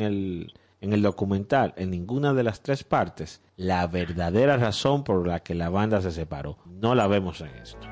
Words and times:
en 0.00 0.06
el, 0.06 0.54
el 0.80 1.02
documental, 1.02 1.74
en 1.76 1.90
ninguna 1.90 2.32
de 2.32 2.42
las 2.42 2.62
tres 2.62 2.84
partes, 2.84 3.42
la 3.56 3.86
verdadera 3.86 4.56
razón 4.56 5.04
por 5.04 5.26
la 5.26 5.40
que 5.40 5.54
la 5.54 5.68
banda 5.68 6.00
se 6.00 6.10
separó. 6.10 6.58
No 6.66 6.94
la 6.94 7.06
vemos 7.06 7.40
en 7.40 7.50
esto. 7.56 7.86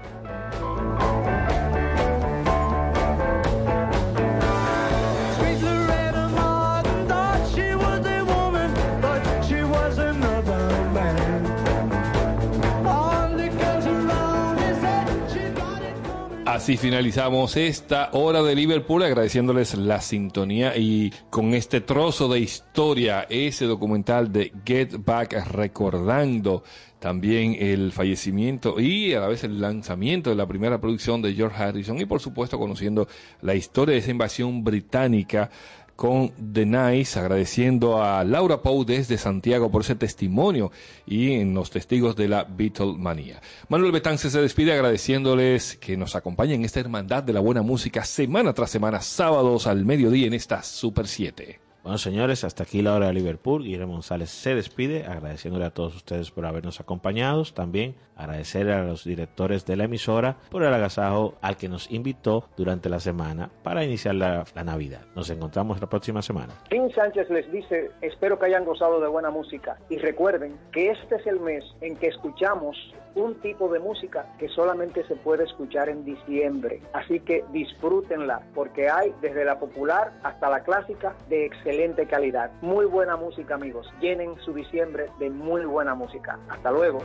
Así 16.69 16.77
finalizamos 16.77 17.57
esta 17.57 18.11
hora 18.13 18.43
de 18.43 18.55
Liverpool 18.55 19.03
agradeciéndoles 19.03 19.75
la 19.79 20.03
sintonía 20.03 20.77
y 20.77 21.11
con 21.31 21.55
este 21.55 21.81
trozo 21.81 22.29
de 22.29 22.41
historia, 22.41 23.27
ese 23.31 23.65
documental 23.65 24.31
de 24.31 24.53
Get 24.67 25.03
Back 25.03 25.33
recordando 25.51 26.63
también 26.99 27.57
el 27.59 27.91
fallecimiento 27.93 28.79
y 28.81 29.15
a 29.15 29.21
la 29.21 29.29
vez 29.29 29.45
el 29.45 29.63
lanzamiento 29.63 30.29
de 30.29 30.37
la 30.37 30.47
primera 30.47 30.79
producción 30.79 31.23
de 31.23 31.33
George 31.33 31.63
Harrison 31.63 32.01
y 32.01 32.05
por 32.05 32.21
supuesto 32.21 32.59
conociendo 32.59 33.09
la 33.41 33.55
historia 33.55 33.95
de 33.95 34.01
esa 34.01 34.11
invasión 34.11 34.63
británica 34.63 35.49
con 35.99 36.31
The 36.53 36.65
Nice, 36.65 37.19
agradeciendo 37.19 38.01
a 38.01 38.23
Laura 38.23 38.63
Pou 38.63 38.85
desde 38.85 39.19
Santiago 39.19 39.69
por 39.69 39.83
ese 39.83 39.97
testimonio 39.97 40.71
y 41.05 41.33
en 41.33 41.55
los 41.55 41.71
testigos 41.71 42.15
de 42.15 42.29
la 42.29 42.45
Beatlemanía. 42.45 43.43
Manuel 43.69 43.91
Betance 43.91 44.31
se 44.31 44.41
despide 44.41 44.75
agradeciéndoles 44.75 45.75
que 45.75 45.97
nos 45.97 46.15
acompañen 46.15 46.61
en 46.61 46.67
esta 46.67 46.79
hermandad 46.79 47.25
de 47.25 47.33
la 47.33 47.41
buena 47.41 47.63
música 47.63 48.05
semana 48.05 48.53
tras 48.53 48.71
semana, 48.71 49.01
sábados 49.01 49.67
al 49.67 49.85
mediodía 49.85 50.29
en 50.29 50.35
esta 50.35 50.63
Super 50.63 51.09
7. 51.09 51.68
Bueno, 51.83 51.97
señores, 51.99 52.45
hasta 52.45 52.65
aquí 52.65 52.83
la 52.83 52.95
hora 52.95 53.07
de 53.07 53.13
Liverpool. 53.13 53.63
Guillermo 53.63 53.93
González 53.93 54.31
se 54.31 54.55
despide, 54.55 55.05
agradeciéndole 55.07 55.65
a 55.65 55.71
todos 55.71 55.95
ustedes 55.95 56.31
por 56.31 56.45
habernos 56.45 56.81
acompañado. 56.81 57.45
También 57.45 57.95
agradecer 58.17 58.69
a 58.71 58.83
los 58.83 59.05
directores 59.05 59.65
de 59.65 59.77
la 59.77 59.85
emisora 59.85 60.37
por 60.51 60.65
el 60.65 60.75
agasajo 60.75 61.37
al 61.41 61.57
que 61.57 61.69
nos 61.69 61.91
invitó 61.91 62.49
durante 62.57 62.89
la 62.89 63.01
semana 63.01 63.51
para 63.63 63.85
iniciar 63.85 64.17
la, 64.17 64.45
Navidad. 64.65 65.03
Nos 65.15 65.31
encontramos 65.31 65.81
la 65.81 65.89
próxima 65.89 66.21
semana. 66.21 66.53
Tim 66.69 66.91
Sánchez 66.91 67.31
les 67.31 67.51
dice, 67.53 67.91
espero 68.03 68.39
que 68.39 68.47
hayan 68.47 68.65
gozado 68.65 69.01
de 69.01 69.09
buena 69.09 69.31
música 69.31 69.79
y 69.89 69.99
recuerden 69.99 70.59
que 70.73 70.91
este 70.91 71.15
es 71.15 71.27
el 71.27 71.41
mes 71.41 71.65
en 71.81 71.97
que 71.97 72.09
escuchamos 72.09 72.77
un 73.19 73.35
tipo 73.41 73.69
de 73.69 73.81
música 73.81 74.27
que 74.39 74.49
solamente 74.49 75.05
se 75.07 75.17
puede 75.17 75.45
escuchar 75.45 75.89
en 75.89 76.05
diciembre. 76.05 76.81
Así 76.93 77.21
que 77.21 77.45
disfrútenla 77.53 78.43
porque 78.55 78.89
hay 78.89 79.15
desde 79.21 79.45
la 79.45 79.59
popular 79.59 80.13
hasta 80.23 80.49
la 80.49 80.61
clásica 80.63 81.15
de 81.29 81.47
excelente 81.47 82.07
calidad. 82.07 82.51
Muy 82.63 82.87
buena 82.87 83.17
música, 83.17 83.55
amigos. 83.55 83.93
Llenen 84.01 84.37
su 84.41 84.53
diciembre 84.53 85.07
de 85.19 85.31
muy 85.31 85.65
buena 85.65 85.95
música. 85.95 86.39
Hasta 86.49 86.71
luego. 86.71 87.01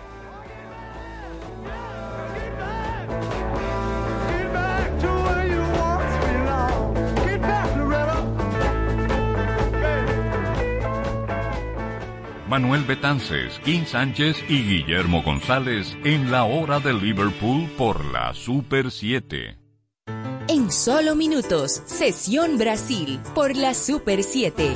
Manuel 12.53 12.83
Betances, 12.83 13.59
King 13.65 13.83
Sánchez 13.83 14.37
y 14.47 14.61
Guillermo 14.61 15.23
González 15.23 15.97
en 16.03 16.29
la 16.29 16.43
hora 16.43 16.79
de 16.79 16.93
Liverpool 16.93 17.67
por 17.79 18.05
la 18.05 18.31
Super 18.35 18.91
7. 18.91 19.57
En 20.47 20.71
solo 20.71 21.15
minutos, 21.15 21.81
Sesión 21.87 22.59
Brasil 22.59 23.19
por 23.33 23.55
la 23.55 23.73
Super 23.73 24.21
7. 24.21 24.71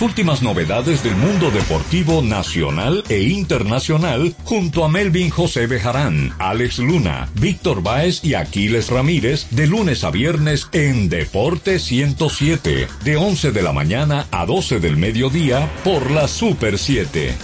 Últimas 0.00 0.40
novedades 0.40 1.02
del 1.02 1.14
mundo 1.14 1.50
deportivo 1.50 2.22
nacional 2.22 3.04
e 3.10 3.20
internacional 3.20 4.34
junto 4.44 4.82
a 4.82 4.88
Melvin 4.88 5.28
José 5.28 5.66
Bejarán, 5.66 6.32
Alex 6.38 6.78
Luna, 6.78 7.28
Víctor 7.34 7.82
Báez 7.82 8.24
y 8.24 8.32
Aquiles 8.32 8.88
Ramírez 8.88 9.46
de 9.50 9.66
lunes 9.66 10.02
a 10.02 10.10
viernes 10.10 10.68
en 10.72 11.10
Deporte 11.10 11.78
107, 11.78 12.88
de 13.04 13.16
11 13.18 13.52
de 13.52 13.62
la 13.62 13.74
mañana 13.74 14.26
a 14.30 14.46
12 14.46 14.80
del 14.80 14.96
mediodía 14.96 15.70
por 15.84 16.10
la 16.10 16.28
Super 16.28 16.78
7. 16.78 17.34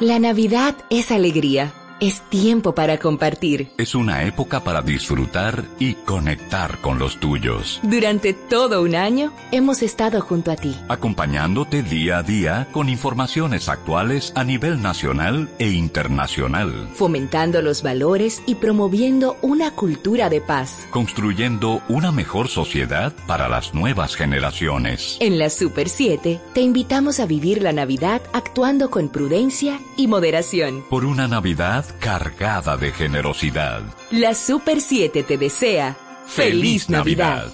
La 0.00 0.18
Navidad 0.18 0.76
es 0.90 1.10
alegría 1.10 1.72
es 2.00 2.20
tiempo 2.28 2.74
para 2.74 2.98
compartir. 2.98 3.72
Es 3.78 3.94
una 3.94 4.24
época 4.24 4.64
para 4.64 4.82
disfrutar 4.82 5.64
y 5.78 5.94
conectar 5.94 6.78
con 6.80 6.98
los 6.98 7.18
tuyos. 7.18 7.80
Durante 7.82 8.32
todo 8.32 8.82
un 8.82 8.94
año 8.94 9.32
hemos 9.52 9.82
estado 9.82 10.20
junto 10.20 10.50
a 10.50 10.56
ti. 10.56 10.76
Acompañándote 10.88 11.82
día 11.82 12.18
a 12.18 12.22
día 12.22 12.68
con 12.72 12.88
informaciones 12.88 13.68
actuales 13.68 14.32
a 14.34 14.44
nivel 14.44 14.82
nacional 14.82 15.48
e 15.58 15.70
internacional. 15.70 16.88
Fomentando 16.94 17.62
los 17.62 17.82
valores 17.82 18.42
y 18.46 18.56
promoviendo 18.56 19.36
una 19.42 19.70
cultura 19.70 20.28
de 20.30 20.40
paz. 20.40 20.86
Construyendo 20.90 21.82
una 21.88 22.12
mejor 22.12 22.48
sociedad 22.48 23.12
para 23.26 23.48
las 23.48 23.74
nuevas 23.74 24.16
generaciones. 24.16 25.16
En 25.20 25.38
la 25.38 25.50
Super 25.50 25.88
7 25.88 26.40
te 26.52 26.60
invitamos 26.60 27.20
a 27.20 27.26
vivir 27.26 27.62
la 27.62 27.72
Navidad 27.72 28.22
actuando 28.32 28.90
con 28.90 29.08
prudencia 29.08 29.80
y 29.96 30.06
moderación. 30.06 30.84
Por 30.90 31.04
una 31.04 31.28
Navidad 31.28 31.83
cargada 32.00 32.76
de 32.76 32.92
generosidad. 32.92 33.82
La 34.10 34.34
Super 34.34 34.80
7 34.80 35.22
te 35.22 35.38
desea 35.38 35.96
feliz 36.26 36.88
Navidad. 36.88 37.52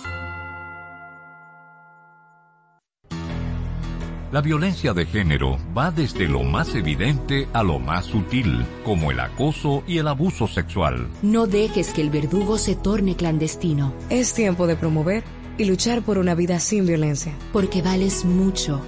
La 4.32 4.40
violencia 4.42 4.92
de 4.92 5.06
género 5.06 5.58
va 5.76 5.90
desde 5.90 6.28
lo 6.28 6.44
más 6.44 6.76
evidente 6.76 7.48
a 7.52 7.64
lo 7.64 7.80
más 7.80 8.06
sutil, 8.06 8.64
como 8.84 9.10
el 9.10 9.18
acoso 9.18 9.82
y 9.88 9.98
el 9.98 10.06
abuso 10.06 10.46
sexual. 10.46 11.08
No 11.20 11.48
dejes 11.48 11.92
que 11.92 12.00
el 12.00 12.10
verdugo 12.10 12.56
se 12.56 12.76
torne 12.76 13.16
clandestino. 13.16 13.92
Es 14.08 14.32
tiempo 14.32 14.68
de 14.68 14.76
promover 14.76 15.24
y 15.58 15.64
luchar 15.64 16.02
por 16.02 16.16
una 16.16 16.36
vida 16.36 16.60
sin 16.60 16.86
violencia. 16.86 17.34
Porque 17.52 17.82
vales 17.82 18.24
mucho. 18.24 18.80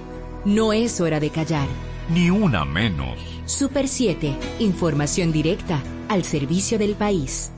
No 0.45 0.71
es 0.71 1.01
hora 1.01 1.19
de 1.19 1.29
callar. 1.29 1.67
Ni 2.09 2.29
una 2.29 2.65
menos. 2.65 3.17
Super 3.45 3.87
7, 3.87 4.35
información 4.59 5.31
directa 5.31 5.81
al 6.09 6.23
servicio 6.23 6.77
del 6.77 6.95
país. 6.95 7.51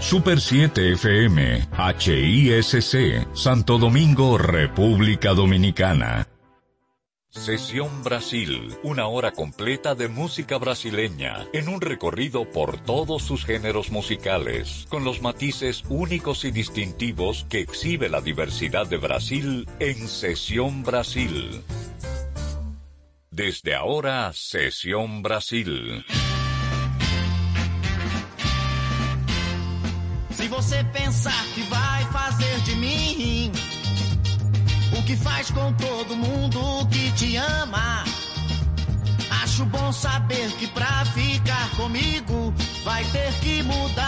Super 0.00 0.40
7 0.40 0.92
FM, 0.92 1.68
HISC, 1.98 3.34
Santo 3.34 3.78
Domingo, 3.78 4.36
República 4.36 5.32
Dominicana. 5.32 6.26
Sesión 7.34 8.04
Brasil, 8.04 8.74
una 8.84 9.08
hora 9.08 9.32
completa 9.32 9.96
de 9.96 10.06
música 10.06 10.56
brasileña, 10.56 11.46
en 11.52 11.68
un 11.68 11.80
recorrido 11.80 12.48
por 12.48 12.78
todos 12.78 13.22
sus 13.24 13.44
géneros 13.44 13.90
musicales, 13.90 14.86
con 14.88 15.04
los 15.04 15.20
matices 15.20 15.82
únicos 15.88 16.44
y 16.44 16.52
distintivos 16.52 17.44
que 17.50 17.58
exhibe 17.58 18.08
la 18.08 18.20
diversidad 18.20 18.86
de 18.86 18.98
Brasil 18.98 19.68
en 19.80 20.06
Sesión 20.06 20.84
Brasil. 20.84 21.62
Desde 23.30 23.74
ahora, 23.74 24.32
Sesión 24.32 25.22
Brasil. 25.22 26.04
Se 30.30 30.48
você 30.48 30.84
pensar 30.92 31.44
que 31.54 31.62
vai 31.64 31.93
que 35.04 35.16
faz 35.16 35.50
com 35.50 35.72
todo 35.74 36.16
mundo 36.16 36.86
que 36.90 37.12
te 37.12 37.36
ama, 37.36 38.04
Acho 39.42 39.64
bom 39.66 39.92
saber 39.92 40.50
que 40.52 40.66
pra 40.68 41.04
ficar 41.06 41.70
comigo 41.76 42.52
vai 42.82 43.04
ter 43.04 43.32
que 43.34 43.62
mudar. 43.62 44.02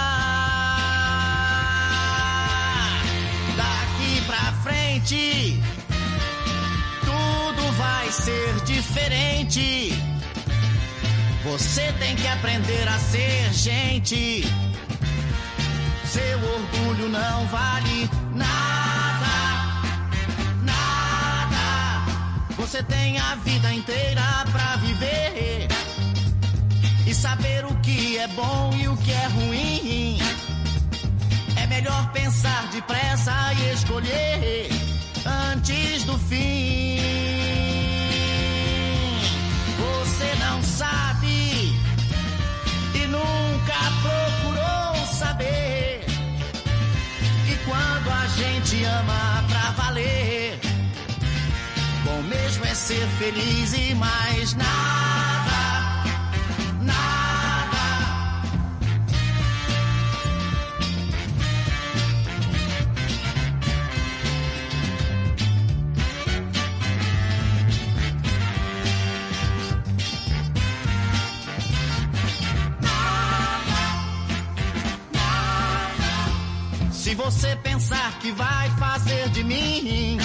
Daqui 3.56 4.20
pra 4.26 4.52
frente, 4.64 5.62
tudo 7.04 7.72
vai 7.72 8.10
ser 8.10 8.60
diferente. 8.64 9.93
Você 11.44 11.93
tem 12.00 12.16
que 12.16 12.26
aprender 12.26 12.88
a 12.88 12.98
ser 12.98 13.52
gente. 13.52 14.44
Seu 16.06 16.38
orgulho 16.38 17.08
não 17.08 17.46
vale 17.46 18.10
nada. 18.34 19.56
Você 22.67 22.83
tem 22.83 23.17
a 23.17 23.37
vida 23.37 23.73
inteira 23.73 24.45
pra 24.51 24.75
viver 24.79 25.69
e 27.07 27.15
saber 27.15 27.65
o 27.65 27.73
que 27.77 28.19
é 28.19 28.27
bom 28.27 28.75
e 28.77 28.89
o 28.89 28.97
que 28.97 29.13
é 29.13 29.27
ruim. 29.29 30.19
É 31.55 31.65
melhor 31.69 32.11
pensar 32.11 32.67
depressa 32.73 33.33
e 33.55 33.73
escolher 33.73 34.69
antes 35.53 36.03
do 36.03 36.19
fim. 36.19 36.99
Você 39.79 40.35
não 40.41 40.61
sabe 40.65 41.73
e 42.95 43.07
nunca 43.07 43.79
procurou 44.03 45.07
saber 45.07 46.05
que 47.47 47.57
quando 47.65 48.11
a 48.11 48.27
gente 48.27 48.85
ama 48.85 49.45
pra 49.49 49.71
valer, 49.71 50.66
mesmo 52.26 52.64
é 52.64 52.75
ser 52.75 53.06
feliz 53.19 53.73
e 53.73 53.94
mais 53.94 54.55
nada, 54.55 56.05
nada. 56.82 57.76
Se 76.93 77.14
você 77.14 77.56
pensar 77.56 78.19
que 78.19 78.32
vai 78.32 78.70
fazer 78.70 79.29
de 79.31 79.44
mim 79.44 80.19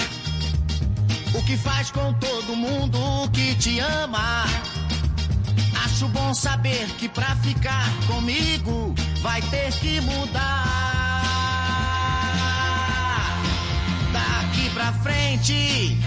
que 1.46 1.56
faz 1.56 1.90
com 1.90 2.12
todo 2.14 2.56
mundo 2.56 2.98
que 3.32 3.54
te 3.56 3.78
ama, 3.80 4.44
acho 5.84 6.06
bom 6.08 6.32
saber 6.34 6.86
que 6.98 7.08
pra 7.08 7.34
ficar 7.36 7.88
comigo 8.06 8.94
vai 9.22 9.42
ter 9.42 9.72
que 9.74 10.00
mudar. 10.00 10.62
Daqui 14.12 14.70
pra 14.70 14.92
frente, 14.94 15.98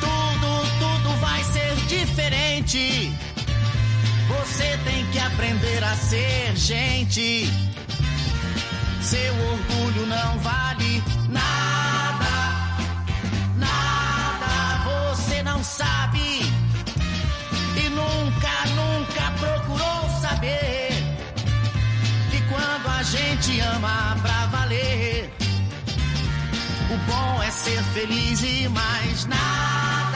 tudo, 0.00 0.62
tudo 0.78 1.20
vai 1.20 1.44
ser 1.44 1.74
diferente. 1.86 3.12
Você 4.28 4.78
tem 4.84 5.06
que 5.10 5.18
aprender 5.18 5.84
a 5.84 5.94
ser 5.96 6.56
gente. 6.56 7.50
Seu 9.02 9.34
orgulho 9.34 10.06
não 10.06 10.38
vale 10.38 10.97
não 15.58 15.64
sabe 15.64 16.20
e 17.76 17.88
nunca, 17.88 18.52
nunca 18.76 19.32
procurou 19.40 20.20
saber 20.20 20.90
que 22.30 22.40
quando 22.42 22.86
a 22.96 23.02
gente 23.02 23.58
ama 23.60 24.16
pra 24.22 24.46
valer, 24.46 25.28
o 26.92 26.96
bom 27.10 27.42
é 27.42 27.50
ser 27.50 27.82
feliz 27.92 28.40
e 28.40 28.68
mais 28.68 29.24
nada, 29.24 29.38
nada. 29.38 30.07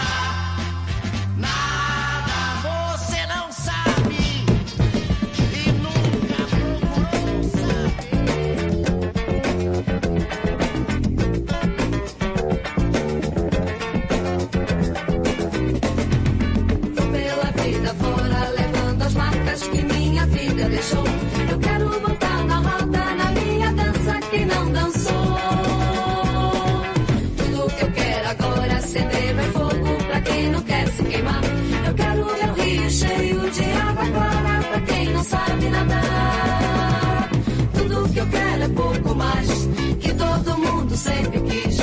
Eu 20.90 21.58
quero 21.60 22.00
botar 22.00 22.44
na 22.44 22.56
roda, 22.56 23.14
na 23.14 23.30
minha 23.30 23.72
dança 23.72 24.18
que 24.30 24.44
não 24.44 24.72
dançou. 24.72 25.38
Tudo 27.36 27.72
que 27.76 27.84
eu 27.84 27.92
quero 27.92 28.28
agora 28.28 28.66
é 28.66 28.76
acender 28.76 29.34
meu 29.34 29.52
fogo 29.52 30.04
pra 30.08 30.20
quem 30.22 30.50
não 30.50 30.60
quer 30.62 30.88
se 30.88 31.04
queimar. 31.04 31.40
Eu 31.86 31.94
quero 31.94 32.24
meu 32.24 32.54
rio 32.54 32.90
cheio 32.90 33.50
de 33.50 33.64
água 33.64 34.06
clara 34.06 34.62
pra 34.70 34.80
quem 34.80 35.12
não 35.12 35.22
sabe 35.22 35.68
nadar. 35.68 37.30
Tudo 37.74 38.08
que 38.12 38.18
eu 38.18 38.26
quero 38.26 38.62
é 38.64 38.68
pouco 38.68 39.14
mais 39.14 39.48
que 40.00 40.14
todo 40.14 40.58
mundo 40.58 40.96
sempre 40.96 41.40
quis. 41.42 41.76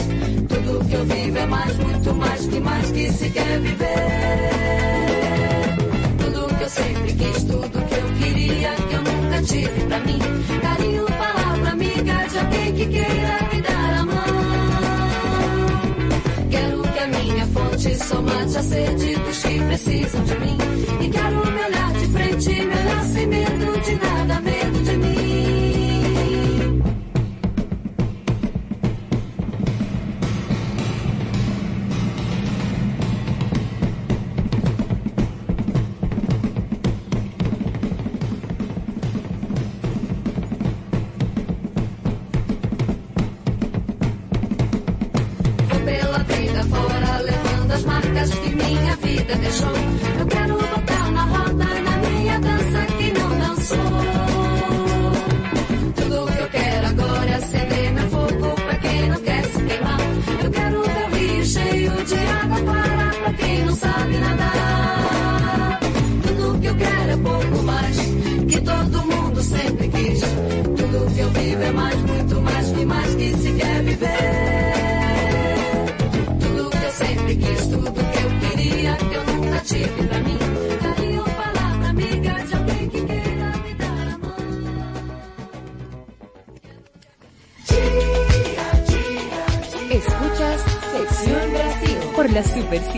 Tudo 0.49 0.85
que 0.85 0.93
eu 0.93 1.05
vivo 1.05 1.37
é 1.37 1.45
mais, 1.45 1.77
muito 1.77 2.13
mais 2.15 2.45
que 2.47 2.59
mais 2.59 2.91
que 2.91 3.11
se 3.13 3.29
quer 3.29 3.59
viver. 3.61 4.09
Tudo 6.17 6.55
que 6.57 6.63
eu 6.63 6.69
sempre 6.69 7.13
quis, 7.13 7.43
tudo 7.45 7.69
que 7.87 7.95
eu 7.95 8.13
queria, 8.19 8.75
que 9.39 9.45
tive 9.45 9.85
pra 9.87 9.99
mim. 9.99 10.19
Carinho, 10.61 11.05
palavra 11.05 11.69
amiga 11.71 12.27
de 12.27 12.37
alguém 12.37 12.73
que 12.73 12.85
queira 12.87 13.49
me 13.51 13.61
dar 13.61 13.99
a 13.99 14.05
mão. 14.05 14.25
Quero 16.49 16.81
que 16.81 16.99
a 16.99 17.07
minha 17.07 17.45
fonte 17.47 17.95
só 17.95 18.21
mate 18.21 18.57
a 18.57 18.63
sede 18.63 19.15
dos 19.15 19.43
que 19.43 19.59
precisam 19.59 20.23
de 20.23 20.39
mim. 20.39 20.57
E 21.01 21.09
quero 21.09 21.28
me 21.28 21.28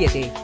7. 0.08 0.41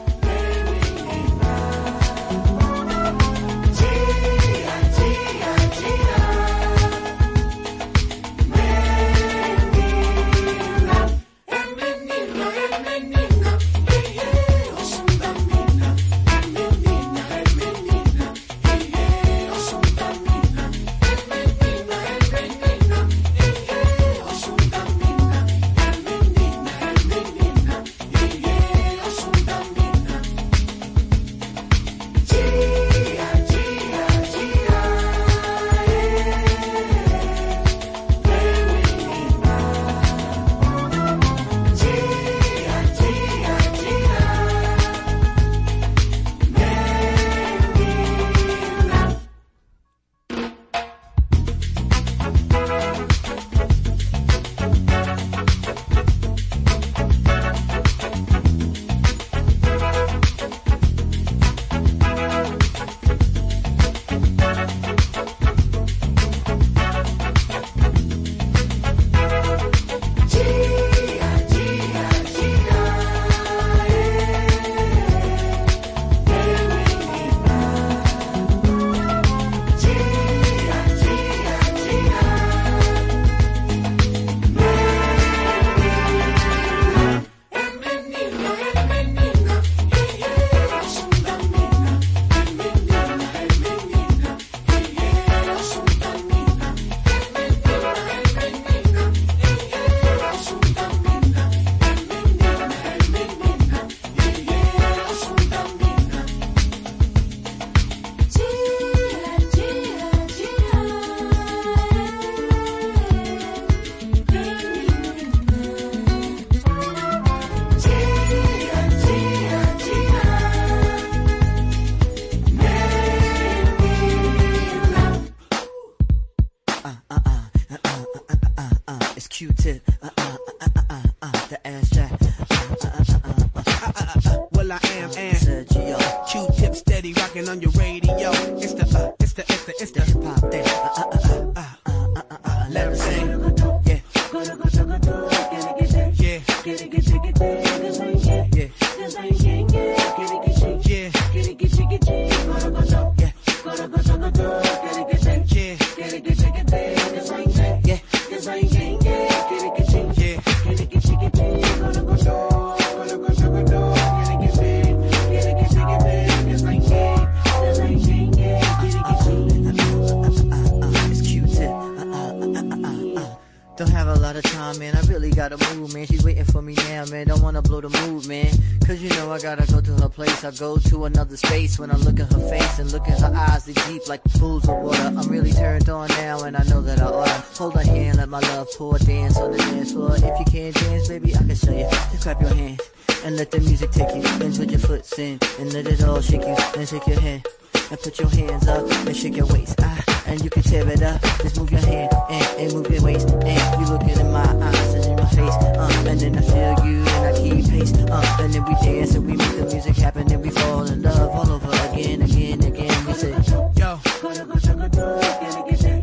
Don't 173.78 173.90
have 173.90 174.08
a 174.08 174.16
lot 174.16 174.34
of 174.34 174.42
time, 174.42 174.76
man. 174.80 174.96
I 174.96 175.00
really 175.02 175.30
gotta 175.30 175.56
move, 175.72 175.94
man. 175.94 176.04
She's 176.04 176.24
waiting 176.24 176.44
for 176.44 176.60
me 176.60 176.74
now, 176.74 177.04
man. 177.04 177.28
Don't 177.28 177.40
wanna 177.40 177.62
blow 177.62 177.80
the 177.80 177.88
mood, 177.88 178.26
man. 178.26 178.48
Cause 178.84 179.00
you 179.00 179.08
know 179.10 179.30
I 179.30 179.38
gotta 179.38 179.70
go 179.72 179.80
to 179.80 179.92
her 180.02 180.08
place. 180.08 180.42
I 180.42 180.50
go 180.50 180.78
to 180.78 181.04
another 181.04 181.36
space 181.36 181.78
when 181.78 181.92
I 181.92 181.94
look 181.94 182.18
at 182.18 182.32
her 182.32 182.40
face 182.40 182.80
and 182.80 182.90
look 182.90 183.08
at 183.08 183.20
her 183.20 183.32
eyes. 183.32 183.66
They 183.66 183.74
deep 183.86 184.08
like 184.08 184.24
pools 184.24 184.68
of 184.68 184.78
water. 184.78 185.14
I'm 185.16 185.28
really 185.28 185.52
turned 185.52 185.88
on 185.88 186.08
now, 186.08 186.42
and 186.42 186.56
I 186.56 186.64
know 186.64 186.80
that 186.80 187.00
I 187.00 187.04
oughta 187.04 187.44
hold 187.56 187.74
her 187.74 187.82
hand, 187.84 188.18
let 188.18 188.28
my 188.28 188.40
love 188.40 188.66
pour, 188.76 188.98
dance 188.98 189.36
on 189.36 189.52
the 189.52 189.58
dance 189.58 189.92
floor. 189.92 190.16
If 190.16 190.24
you 190.24 190.44
can't 190.50 190.74
dance, 190.74 191.06
baby, 191.06 191.36
I 191.36 191.38
can 191.38 191.54
show 191.54 191.70
you. 191.70 191.88
Just 192.10 192.22
clap 192.22 192.40
your 192.40 192.52
hands 192.52 192.80
and 193.24 193.36
let 193.36 193.52
the 193.52 193.60
music 193.60 193.92
take 193.92 194.12
you. 194.12 194.22
Then 194.22 194.56
put 194.56 194.70
your 194.70 194.80
foot 194.80 195.18
in 195.20 195.38
and 195.60 195.72
let 195.72 195.86
it 195.86 196.02
all 196.02 196.20
shake 196.20 196.42
you. 196.42 196.56
Then 196.74 196.84
shake 196.84 197.06
your 197.06 197.20
hand 197.20 197.46
and 197.92 198.00
put 198.00 198.18
your 198.18 198.28
hands 198.28 198.66
up 198.66 198.90
and 199.06 199.16
shake 199.16 199.36
your 199.36 199.46
waist. 199.46 199.76
Ah, 199.78 200.07
and 200.28 200.44
you 200.44 200.50
can 200.50 200.62
tear 200.62 200.86
it 200.88 201.02
up. 201.02 201.20
Just 201.42 201.58
move 201.58 201.70
your 201.70 201.80
hand 201.80 202.12
and, 202.30 202.60
and 202.60 202.72
move 202.74 202.90
your 202.90 203.02
waist. 203.02 203.28
And 203.30 203.80
you 203.80 203.86
looking 203.92 204.10
in 204.10 204.30
my 204.30 204.44
eyes 204.44 204.94
and 204.94 205.04
in 205.06 205.16
my 205.16 205.26
face. 205.30 205.54
Uh, 205.54 206.04
and 206.06 206.20
then 206.20 206.36
I 206.36 206.42
feel 206.42 206.86
you 206.86 206.98
and 207.00 207.26
I 207.26 207.32
keep 207.40 207.68
pace. 207.68 207.92
Uh, 207.94 208.36
and 208.40 208.52
then 208.52 208.64
we 208.64 208.74
dance 208.74 209.14
and 209.14 209.26
we 209.26 209.36
make 209.36 209.56
the 209.56 209.64
music 209.64 209.96
happen 209.96 210.30
and 210.30 210.42
we 210.42 210.50
fall 210.50 210.86
in 210.86 211.02
love 211.02 211.30
all 211.30 211.50
over 211.50 211.70
again, 211.88 212.22
again, 212.22 212.62
again. 212.62 213.06
We 213.06 213.12
say, 213.14 213.30
Yo. 213.76 214.00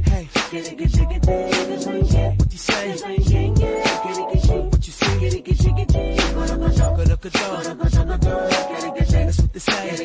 Hey. 0.05 0.27
What 2.38 2.53
you 2.53 2.58
say? 2.58 2.89
What 4.70 4.88
you 4.88 4.94
see? 4.94 5.29
That's 9.25 9.41
what 9.41 9.53
they 9.53 9.60
say. 9.60 9.96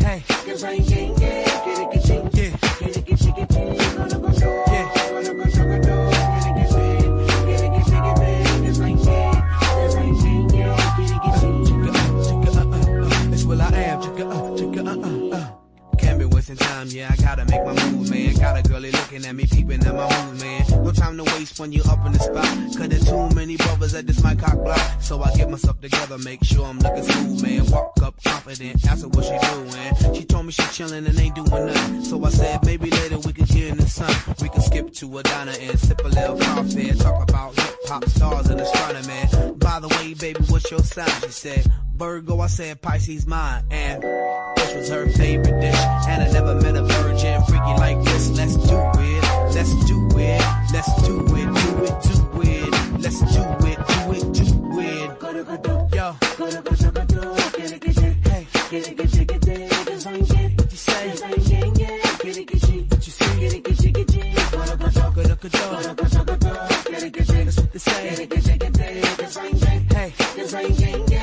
Hey. 0.00 1.43
Looking 19.14 19.28
at 19.28 19.36
me, 19.36 19.46
peeping 19.46 19.86
at 19.86 19.94
my 19.94 20.26
moves, 20.26 20.42
man. 20.42 20.84
No 20.84 20.90
time 20.90 21.16
to 21.16 21.24
waste 21.24 21.60
when 21.60 21.72
you 21.72 21.82
up 21.84 22.04
in 22.06 22.12
the 22.12 22.18
spot. 22.18 22.44
Cause 22.76 22.88
there's 22.88 23.08
too 23.08 23.28
many 23.34 23.56
brothers 23.56 23.94
at 23.94 24.06
this 24.06 24.22
my 24.22 24.34
cock 24.34 24.54
block. 24.54 24.80
So 25.00 25.22
I 25.22 25.32
get 25.34 25.48
myself 25.48 25.80
together, 25.80 26.18
make 26.18 26.42
sure 26.42 26.66
I'm 26.66 26.78
looking 26.78 27.04
smooth, 27.04 27.42
man. 27.42 27.70
Walk 27.70 28.02
up 28.02 28.22
confident, 28.24 28.84
ask 28.86 29.02
her 29.02 29.08
what 29.08 29.24
she 29.24 29.38
doing. 29.54 30.14
She 30.14 30.24
told 30.24 30.46
me 30.46 30.52
she 30.52 30.62
chillin' 30.62 31.06
and 31.06 31.18
ain't 31.18 31.34
doing 31.34 31.48
nothing. 31.48 32.04
So 32.04 32.24
I 32.24 32.30
said, 32.30 32.64
maybe 32.64 32.90
later 32.90 33.18
we 33.18 33.32
could 33.32 33.46
get 33.46 33.68
in 33.68 33.76
the 33.76 33.88
sun. 33.88 34.14
We 34.40 34.48
could 34.48 34.62
skip 34.62 34.92
to 34.94 35.18
a 35.18 35.22
diner 35.22 35.54
and 35.60 35.78
sip 35.78 36.00
a 36.04 36.08
little 36.08 36.38
coffee 36.38 36.88
and 36.88 37.00
talk 37.00 37.22
about 37.22 37.54
hip 37.54 37.76
hop 37.86 38.04
stars 38.06 38.48
and 38.48 38.60
astronomy. 38.60 39.54
By 39.56 39.80
the 39.80 39.88
way, 39.88 40.14
baby, 40.14 40.40
what's 40.48 40.70
your 40.70 40.80
sign? 40.80 41.08
She 41.22 41.30
said, 41.30 41.66
Virgo, 41.96 42.40
I 42.40 42.48
said 42.48 42.82
Pisces 42.82 43.26
mine. 43.26 43.62
And 43.70 44.02
this 44.56 44.74
was 44.74 44.88
her 44.88 45.08
favorite 45.10 45.60
dish. 45.60 45.78
And 46.08 46.22
I 46.22 46.32
never 46.32 46.54
met 46.56 46.76
a 46.76 46.82
virgin 46.82 47.42
freaky 47.44 47.74
like 47.78 48.02
this. 48.04 48.30
Let's 48.30 48.56
do 48.56 48.93
Let's 50.14 51.02
do 51.02 51.20
it. 51.26 51.28
Do 51.28 51.84
it 51.84 51.96
do 52.02 52.16
it. 52.42 52.70
Let's 53.00 53.20
do 53.20 53.42
it. 53.66 53.78
Do 53.88 54.12
it. 54.12 54.22
Do 54.32 54.80
it. 54.80 55.94
Yo. 55.94 56.06
Hey. 58.24 58.46
What 58.54 58.88
you 60.72 60.76
say? 60.76 61.08
What 62.88 63.06
you 63.06 63.12
see? 63.12 63.92
That's 67.36 67.58
what 67.58 67.72
they 67.72 67.80
say. 67.80 68.14
Hey. 69.94 71.13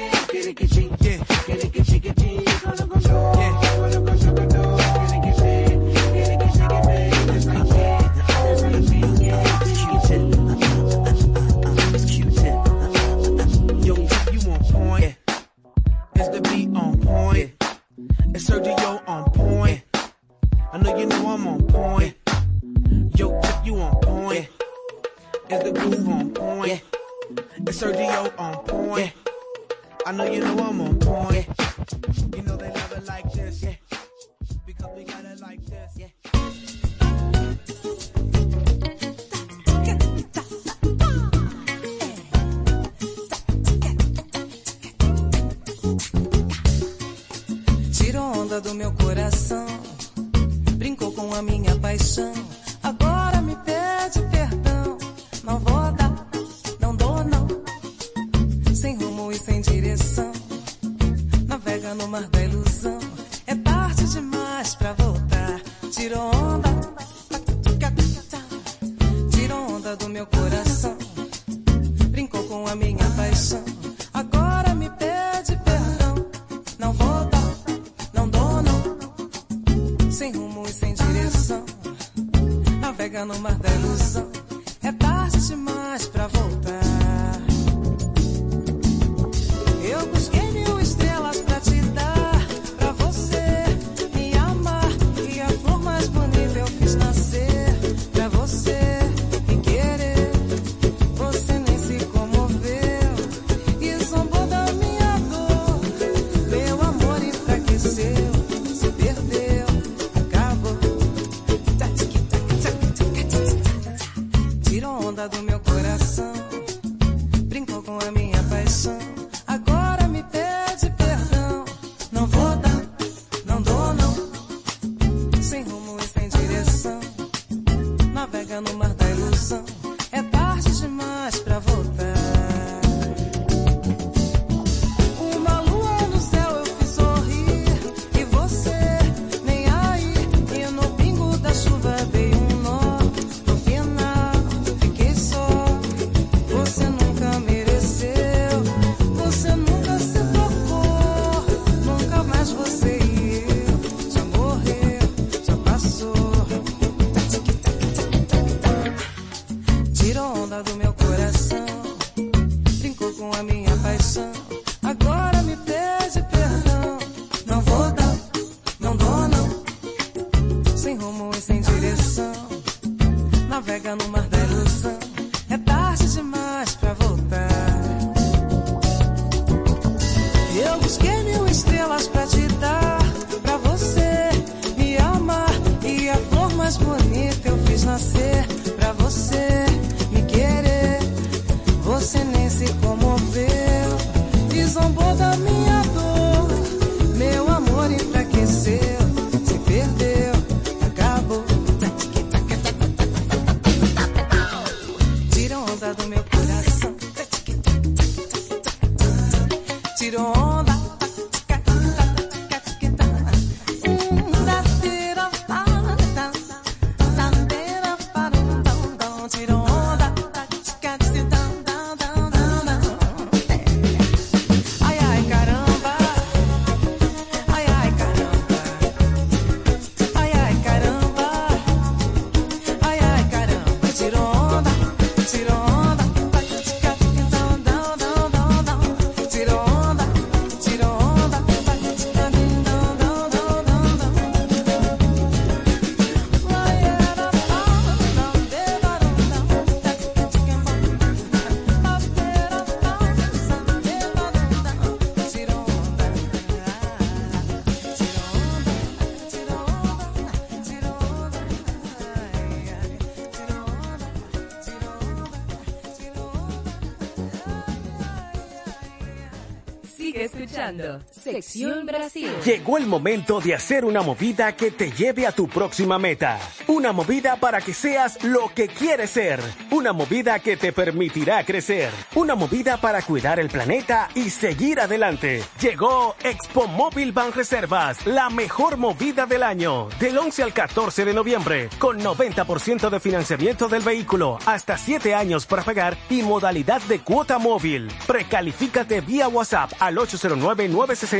Sección 271.31 271.85
Brasil. 271.85 272.29
Llegó 272.43 272.77
el 272.77 272.87
momento 272.87 273.39
de 273.39 273.55
hacer 273.55 273.85
una 273.85 274.01
movida 274.01 274.55
que 274.55 274.71
te 274.71 274.91
lleve 274.91 275.25
a 275.25 275.31
tu 275.31 275.47
próxima 275.47 275.97
meta. 275.97 276.39
Una 276.67 276.91
movida 276.91 277.37
para 277.37 277.61
que 277.61 277.73
seas 277.73 278.23
lo 278.23 278.49
que 278.53 278.67
quieres 278.67 279.11
ser. 279.11 279.39
Una 279.71 279.93
movida 279.93 280.39
que 280.39 280.57
te 280.57 280.73
permitirá 280.73 281.43
crecer. 281.45 281.89
Una 282.15 282.35
movida 282.35 282.77
para 282.77 283.01
cuidar 283.01 283.39
el 283.39 283.49
planeta 283.49 284.09
y 284.13 284.29
seguir 284.29 284.79
adelante. 284.79 285.41
Llegó 285.61 286.15
Expo 286.23 286.67
Móvil 286.67 287.11
Ban 287.13 287.31
Reservas, 287.31 288.05
la 288.05 288.29
mejor 288.29 288.77
movida 288.77 289.25
del 289.25 289.43
año. 289.43 289.87
Del 289.99 290.17
11 290.17 290.43
al 290.43 290.53
14 290.53 291.05
de 291.05 291.13
noviembre, 291.13 291.69
con 291.79 291.99
90% 291.99 292.89
de 292.89 292.99
financiamiento 292.99 293.69
del 293.69 293.83
vehículo, 293.83 294.37
hasta 294.45 294.77
7 294.77 295.15
años 295.15 295.45
para 295.45 295.63
pagar 295.63 295.97
y 296.09 296.23
modalidad 296.23 296.81
de 296.83 296.99
cuota 296.99 297.37
móvil. 297.37 297.87
Precalifícate 298.05 299.01
vía 299.01 299.27
WhatsApp 299.27 299.71
al 299.79 299.97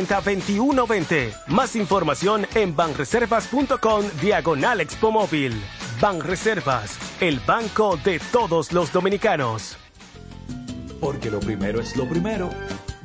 809-960-2120. 0.06 1.34
Más 1.48 1.76
información 1.76 2.48
en 2.56 2.76
banreservas.com 2.76 4.06
diagonal 4.22 4.82
Expo 4.82 5.12
Móvil. 5.12 5.54
Banreservas, 6.00 6.98
el 7.20 7.40
banco 7.40 7.98
de 7.98 8.20
todos 8.32 8.72
los 8.72 8.92
dominicanos. 8.92 9.78
Porque 11.00 11.30
lo 11.32 11.40
primero 11.40 11.82
es 11.82 11.96
lo 11.96 12.08
primero. 12.08 12.50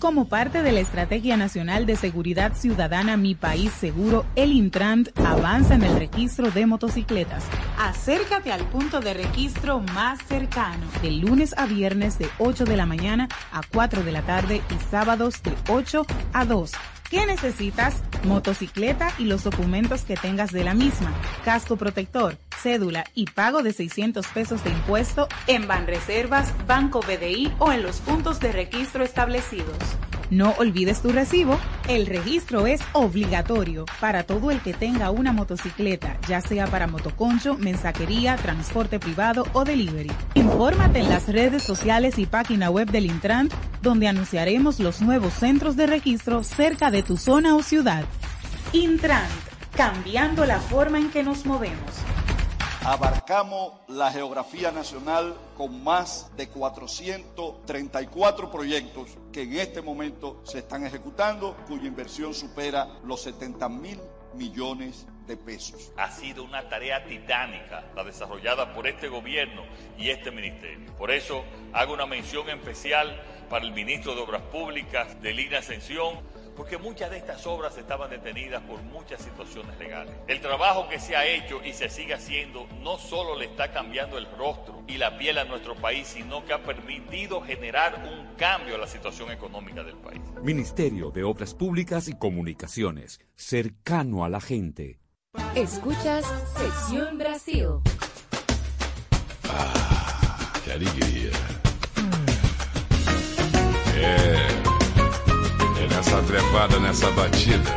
Como 0.00 0.28
parte 0.28 0.62
de 0.62 0.72
la 0.72 0.80
Estrategia 0.80 1.36
Nacional 1.36 1.84
de 1.84 1.94
Seguridad 1.94 2.54
Ciudadana 2.54 3.18
Mi 3.18 3.34
País 3.34 3.70
Seguro, 3.70 4.24
el 4.34 4.50
Intrant 4.50 5.10
avanza 5.26 5.74
en 5.74 5.82
el 5.82 5.94
registro 5.98 6.50
de 6.50 6.64
motocicletas. 6.64 7.44
Acércate 7.78 8.50
al 8.50 8.64
punto 8.70 9.00
de 9.00 9.12
registro 9.12 9.80
más 9.80 10.18
cercano, 10.26 10.86
de 11.02 11.10
lunes 11.10 11.54
a 11.58 11.66
viernes 11.66 12.18
de 12.18 12.30
8 12.38 12.64
de 12.64 12.78
la 12.78 12.86
mañana 12.86 13.28
a 13.52 13.60
4 13.60 14.02
de 14.02 14.12
la 14.12 14.22
tarde 14.22 14.62
y 14.70 14.90
sábados 14.90 15.42
de 15.42 15.52
8 15.68 16.06
a 16.32 16.46
2. 16.46 16.72
¿Qué 17.10 17.26
necesitas? 17.26 18.04
Motocicleta 18.22 19.12
y 19.18 19.24
los 19.24 19.42
documentos 19.42 20.02
que 20.02 20.14
tengas 20.14 20.52
de 20.52 20.62
la 20.62 20.74
misma, 20.74 21.12
casco 21.44 21.76
protector, 21.76 22.38
cédula 22.62 23.04
y 23.16 23.24
pago 23.24 23.64
de 23.64 23.72
600 23.72 24.24
pesos 24.28 24.62
de 24.62 24.70
impuesto 24.70 25.26
en 25.48 25.66
Banreservas, 25.66 26.54
Banco 26.68 27.00
BDI 27.00 27.52
o 27.58 27.72
en 27.72 27.82
los 27.82 27.96
puntos 27.96 28.38
de 28.38 28.52
registro 28.52 29.02
establecidos. 29.02 29.76
No 30.30 30.54
olvides 30.58 31.02
tu 31.02 31.10
recibo. 31.10 31.58
El 31.88 32.06
registro 32.06 32.68
es 32.68 32.80
obligatorio 32.92 33.84
para 34.00 34.22
todo 34.22 34.52
el 34.52 34.60
que 34.60 34.72
tenga 34.72 35.10
una 35.10 35.32
motocicleta, 35.32 36.18
ya 36.28 36.40
sea 36.40 36.68
para 36.68 36.86
motoconcho, 36.86 37.56
mensajería, 37.58 38.36
transporte 38.36 39.00
privado 39.00 39.44
o 39.52 39.64
delivery. 39.64 40.10
Infórmate 40.34 41.00
en 41.00 41.08
las 41.08 41.28
redes 41.28 41.64
sociales 41.64 42.18
y 42.18 42.26
página 42.26 42.70
web 42.70 42.88
del 42.90 43.06
Intran, 43.06 43.48
donde 43.82 44.06
anunciaremos 44.06 44.78
los 44.78 45.00
nuevos 45.00 45.34
centros 45.34 45.76
de 45.76 45.88
registro 45.88 46.44
cerca 46.44 46.92
de 46.92 47.02
tu 47.02 47.16
zona 47.16 47.56
o 47.56 47.62
ciudad. 47.62 48.04
Intran, 48.72 49.26
cambiando 49.76 50.46
la 50.46 50.60
forma 50.60 50.98
en 50.98 51.10
que 51.10 51.24
nos 51.24 51.44
movemos. 51.44 51.90
Abarcamos 52.84 53.74
la 53.88 54.10
geografía 54.10 54.72
nacional 54.72 55.36
con 55.54 55.84
más 55.84 56.34
de 56.34 56.48
434 56.48 58.50
proyectos 58.50 59.18
que 59.30 59.42
en 59.42 59.58
este 59.58 59.82
momento 59.82 60.40
se 60.44 60.60
están 60.60 60.86
ejecutando, 60.86 61.54
cuya 61.68 61.86
inversión 61.86 62.32
supera 62.32 62.88
los 63.04 63.20
70 63.20 63.68
mil 63.68 64.00
millones 64.32 65.06
de 65.26 65.36
pesos. 65.36 65.92
Ha 65.98 66.10
sido 66.10 66.42
una 66.42 66.70
tarea 66.70 67.04
titánica 67.04 67.84
la 67.94 68.02
desarrollada 68.02 68.72
por 68.72 68.86
este 68.86 69.08
gobierno 69.08 69.62
y 69.98 70.08
este 70.08 70.30
ministerio. 70.30 70.96
Por 70.96 71.10
eso 71.10 71.44
hago 71.74 71.92
una 71.92 72.06
mención 72.06 72.48
especial 72.48 73.20
para 73.50 73.66
el 73.66 73.72
ministro 73.72 74.14
de 74.14 74.22
Obras 74.22 74.42
Públicas 74.42 75.20
de 75.20 75.34
Lina 75.34 75.58
Ascensión, 75.58 76.18
porque 76.56 76.78
muchas 76.78 77.10
de 77.10 77.18
estas 77.18 77.46
obras 77.46 77.76
estaban 77.76 78.10
detenidas 78.10 78.62
por 78.62 78.82
muchas 78.82 79.22
situaciones 79.22 79.78
legales. 79.78 80.14
El 80.28 80.40
trabajo 80.40 80.88
que 80.88 80.98
se 80.98 81.16
ha 81.16 81.26
hecho 81.26 81.60
y 81.64 81.72
se 81.72 81.88
sigue 81.88 82.14
haciendo 82.14 82.66
no 82.82 82.98
solo 82.98 83.36
le 83.36 83.46
está 83.46 83.72
cambiando 83.72 84.18
el 84.18 84.26
rostro 84.36 84.82
y 84.86 84.98
la 84.98 85.16
piel 85.18 85.38
a 85.38 85.44
nuestro 85.44 85.74
país, 85.74 86.06
sino 86.08 86.44
que 86.44 86.52
ha 86.52 86.62
permitido 86.62 87.40
generar 87.40 88.04
un 88.10 88.36
cambio 88.36 88.74
a 88.74 88.78
la 88.78 88.86
situación 88.86 89.30
económica 89.30 89.82
del 89.82 89.96
país. 89.96 90.20
Ministerio 90.42 91.10
de 91.10 91.24
Obras 91.24 91.54
Públicas 91.54 92.08
y 92.08 92.16
Comunicaciones, 92.16 93.20
cercano 93.34 94.24
a 94.24 94.28
la 94.28 94.40
gente. 94.40 95.00
Escuchas 95.54 96.26
Sección 96.56 97.18
Brasil. 97.18 97.68
Que 100.64 100.72
alegria. 100.72 101.30
É, 103.96 104.36
é 104.36 104.39
nessa 106.10 106.22
trepada, 106.22 106.80
nessa 106.80 107.10
batida. 107.12 107.70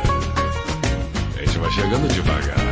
A 1.36 1.44
gente 1.44 1.58
vai 1.58 1.70
chegando 1.70 2.12
devagar. 2.12 2.56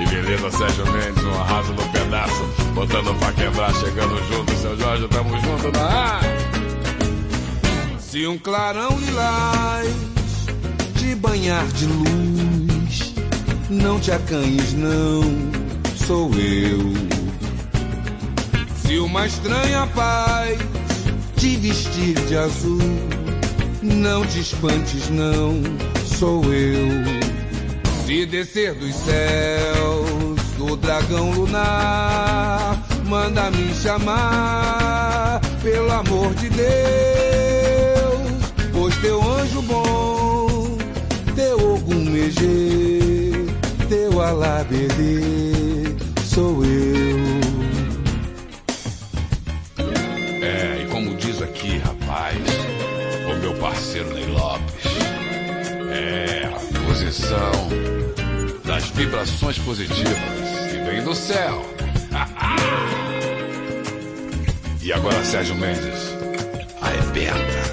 E 0.00 0.06
beleza, 0.06 0.48
Sérgio 0.52 0.86
Mendes, 0.92 1.24
um 1.24 1.40
arraso 1.40 1.72
no 1.72 1.82
pedaço. 1.88 2.44
Botando 2.72 3.18
pra 3.18 3.32
quebrar, 3.32 3.74
chegando 3.74 4.16
junto. 4.28 4.54
Seu 4.54 4.78
Jorge, 4.78 5.08
tamo 5.08 5.30
junto 5.40 5.72
na. 5.72 6.20
Se 7.98 8.26
um 8.28 8.38
clarão 8.38 8.96
lilás 8.96 9.92
te 10.94 11.16
banhar 11.16 11.66
de 11.68 11.86
luz, 11.86 13.14
não 13.68 13.98
te 13.98 14.12
acanhes, 14.12 14.72
não, 14.74 15.22
sou 16.06 16.30
eu. 16.34 16.92
E 18.88 18.98
uma 19.00 19.26
estranha 19.26 19.84
paz 19.94 20.77
te 21.38 21.56
vestir 21.56 22.14
de 22.26 22.36
azul. 22.36 22.78
Não 23.80 24.26
te 24.26 24.40
espantes, 24.40 25.08
não, 25.08 25.62
sou 26.04 26.42
eu. 26.52 26.88
Se 28.04 28.26
descer 28.26 28.74
dos 28.74 28.94
céus, 28.94 30.40
do 30.58 30.76
dragão 30.76 31.30
lunar, 31.30 32.82
manda 33.06 33.50
me 33.52 33.72
chamar, 33.74 35.40
pelo 35.62 35.92
amor 35.92 36.34
de 36.34 36.48
Deus. 36.50 36.68
Pois 38.72 38.96
teu 38.96 39.22
anjo 39.22 39.62
bom, 39.62 40.78
teu 41.36 41.74
Ogum 41.74 42.06
teu 43.88 44.20
Alabedê, 44.20 45.94
sou 46.24 46.64
eu. 46.64 46.97
Vibrações 59.08 59.58
positivas 59.60 60.70
que 60.70 60.76
vem 60.84 61.02
do 61.02 61.14
céu. 61.14 61.64
e 64.82 64.92
agora, 64.92 65.24
Sérgio 65.24 65.54
Mendes, 65.54 66.14
arrebenta. 66.82 67.67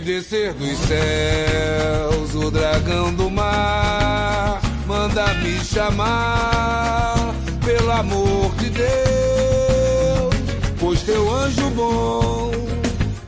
Descer 0.00 0.54
dos 0.54 0.78
céus 0.86 2.34
o 2.34 2.50
dragão 2.50 3.12
do 3.12 3.28
mar, 3.28 4.60
manda 4.86 5.34
me 5.34 5.58
chamar, 5.58 7.34
pelo 7.64 7.90
amor 7.90 8.54
de 8.56 8.70
Deus. 8.70 10.34
Pois 10.78 11.02
teu 11.02 11.34
anjo 11.34 11.70
bom, 11.70 12.52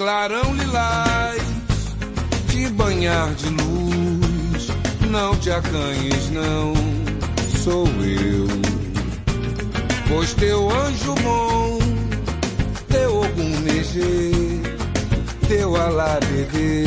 clarão 0.00 0.54
lilás 0.54 1.42
te 2.48 2.66
banhar 2.70 3.34
de 3.34 3.50
luz, 3.50 4.68
não 5.10 5.36
te 5.36 5.50
acanhes, 5.50 6.30
não, 6.30 6.72
sou 7.62 7.86
eu. 7.86 8.48
Pois 10.08 10.32
teu 10.32 10.70
anjo 10.70 11.14
bom, 11.16 11.78
teu 12.88 13.16
Ogum 13.18 13.60
Megê, 13.60 14.62
teu 15.46 15.76
Alabedê, 15.76 16.86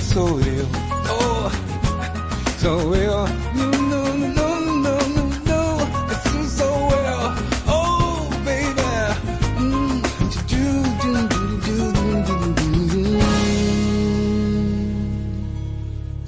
sou 0.00 0.38
eu. 0.38 0.68
Oh, 1.10 2.60
sou 2.60 2.94
eu. 2.94 3.45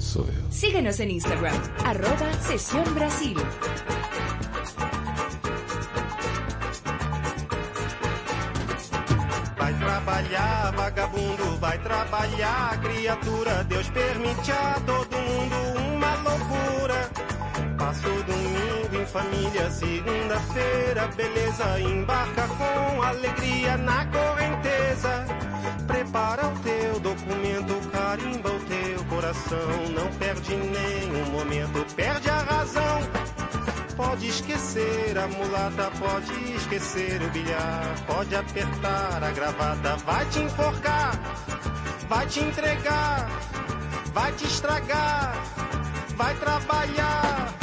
Sou 0.09 0.25
eu. 0.25 0.51
Síguenos 0.51 0.99
en 0.99 1.11
Instagram, 1.11 1.53
arroba 1.85 2.33
Sesión 2.41 2.83
Brasil. 2.95 3.37
Vai 9.55 9.73
trabalhar, 9.75 10.73
vagabundo, 10.75 11.57
vai 11.59 11.77
trabalhar, 11.83 12.81
criatura. 12.81 13.63
Deus 13.65 13.87
permite 13.91 14.51
a 14.51 14.81
todo 14.83 15.15
mundo 15.15 15.55
uma 15.93 16.15
loucura. 16.27 17.11
Passo 17.77 18.09
domingo 18.09 18.95
em 18.99 19.05
família, 19.05 19.69
segunda-feira, 19.69 21.07
beleza. 21.15 21.79
Embarca 21.81 22.47
com 22.47 23.03
alegria 23.03 23.77
na 23.77 24.07
correnteza. 24.07 25.25
Prepara 25.85 26.47
o 26.47 26.59
teu 26.61 26.99
documento, 26.99 27.89
carimba 27.91 28.49
o 28.49 28.59
teu 28.61 28.78
coração. 29.19 29.69
Não 29.93 30.07
perde 30.13 30.55
nenhum 30.55 31.25
momento, 31.31 31.85
perde 31.93 32.29
a 32.29 32.37
razão. 32.37 33.01
Pode 33.97 34.27
esquecer 34.27 35.17
a 35.17 35.27
mulata, 35.27 35.91
pode 35.99 36.53
esquecer 36.53 37.21
o 37.21 37.29
bilhar, 37.31 37.95
pode 38.07 38.33
apertar 38.33 39.21
a 39.21 39.31
gravata, 39.31 39.97
vai 39.97 40.25
te 40.27 40.39
enforcar, 40.39 41.19
vai 42.07 42.25
te 42.27 42.39
entregar, 42.39 43.29
vai 44.13 44.31
te 44.31 44.45
estragar, 44.45 45.33
vai 46.15 46.33
trabalhar. 46.35 47.53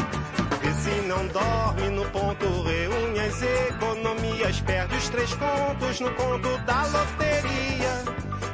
Vê 0.61 0.73
se 0.75 1.07
não 1.07 1.27
dorme 1.29 1.89
no 1.89 2.05
ponto, 2.11 2.45
reúne 2.65 3.21
as 3.21 3.43
economias, 3.43 4.61
perde 4.61 4.95
os 4.95 5.09
três 5.09 5.35
contos 5.35 6.01
no 6.01 6.11
conto 6.17 6.59
da 6.67 6.83
loteria. 6.85 8.05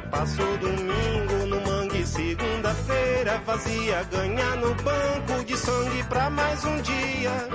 Passa 0.09 0.41
o 0.41 0.57
domingo 0.57 1.47
no 1.47 1.59
mangue, 1.69 1.82
segunda-feira 2.13 3.41
vazia, 3.43 4.03
ganha 4.03 4.55
no 4.57 4.73
banco 4.75 5.43
de 5.45 5.57
sangue 5.57 6.03
pra 6.03 6.29
mais 6.29 6.63
um 6.63 6.81
dia. 6.81 7.49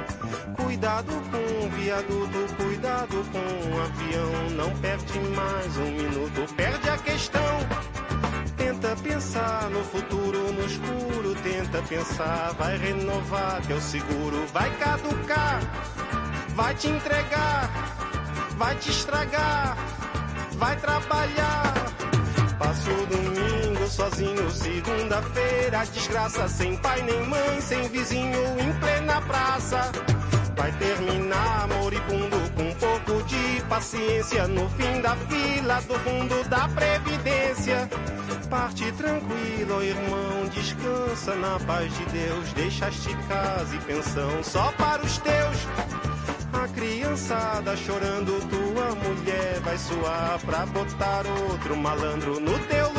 Cuidado 0.57 1.13
com 1.31 1.67
o 1.67 1.71
viaduto, 1.71 2.55
cuidado 2.57 3.25
com 3.33 3.39
o 3.39 3.83
avião, 3.83 4.51
não 4.57 4.71
perde 4.81 5.19
mais 5.21 5.77
um 5.77 5.91
minuto, 5.93 6.55
perde 6.55 6.91
a 6.91 6.99
questão. 6.99 7.59
Tenta 8.57 8.97
pensar 8.97 9.71
no 9.71 9.85
futuro, 9.85 10.53
no 10.53 10.65
escuro, 10.67 11.35
tenta 11.43 11.81
pensar, 11.83 12.53
vai 12.59 12.77
renovar 12.79 13.63
teu 13.67 13.81
seguro, 13.81 14.45
vai 14.53 14.71
caducar, 14.77 15.61
vai 16.55 16.75
te 16.75 16.89
entregar, 16.89 17.71
vai 18.57 18.75
te 18.75 18.91
estragar, 18.91 19.77
vai 20.53 20.77
trabalhar. 20.77 21.75
Passo 22.59 22.91
o 22.91 23.07
domingo 23.07 23.58
sozinho, 23.89 24.51
segunda-feira, 24.51 25.85
desgraça, 25.93 26.49
sem 26.49 26.77
pai 26.77 27.03
nem 27.03 27.23
mãe, 27.27 27.61
sem 27.61 27.89
vizinho, 27.89 28.61
em 28.61 28.73
plena 28.81 29.21
praça. 29.23 29.91
Vai 30.57 30.73
terminar 30.73 31.69
moribundo 31.69 32.37
com 32.57 32.75
pouco 32.75 33.23
de 33.25 33.63
paciência 33.69 34.47
no 34.49 34.69
fim 34.71 35.01
da 35.01 35.15
fila 35.15 35.81
do 35.83 35.95
fundo 36.01 36.49
da 36.49 36.69
previdência. 36.69 37.89
Parte 38.51 38.91
tranquilo, 38.93 39.83
irmão, 39.83 40.49
descansa 40.53 41.35
na 41.37 41.61
paz 41.61 41.97
de 41.97 42.05
Deus. 42.07 42.53
Deixaste 42.55 43.15
casa 43.29 43.77
e 43.77 43.79
pensão 43.81 44.43
só 44.43 44.73
para 44.73 45.03
os 45.03 45.19
teus. 45.19 45.57
A 46.53 46.67
criançada 46.69 47.77
chorando, 47.77 48.41
tua 48.49 48.95
mulher 48.97 49.61
vai 49.61 49.79
suar 49.79 50.39
pra 50.45 50.67
botar 50.67 51.25
outro 51.51 51.77
malandro 51.77 52.41
no 52.41 52.59
teu 52.61 52.89
lugar. 52.89 52.98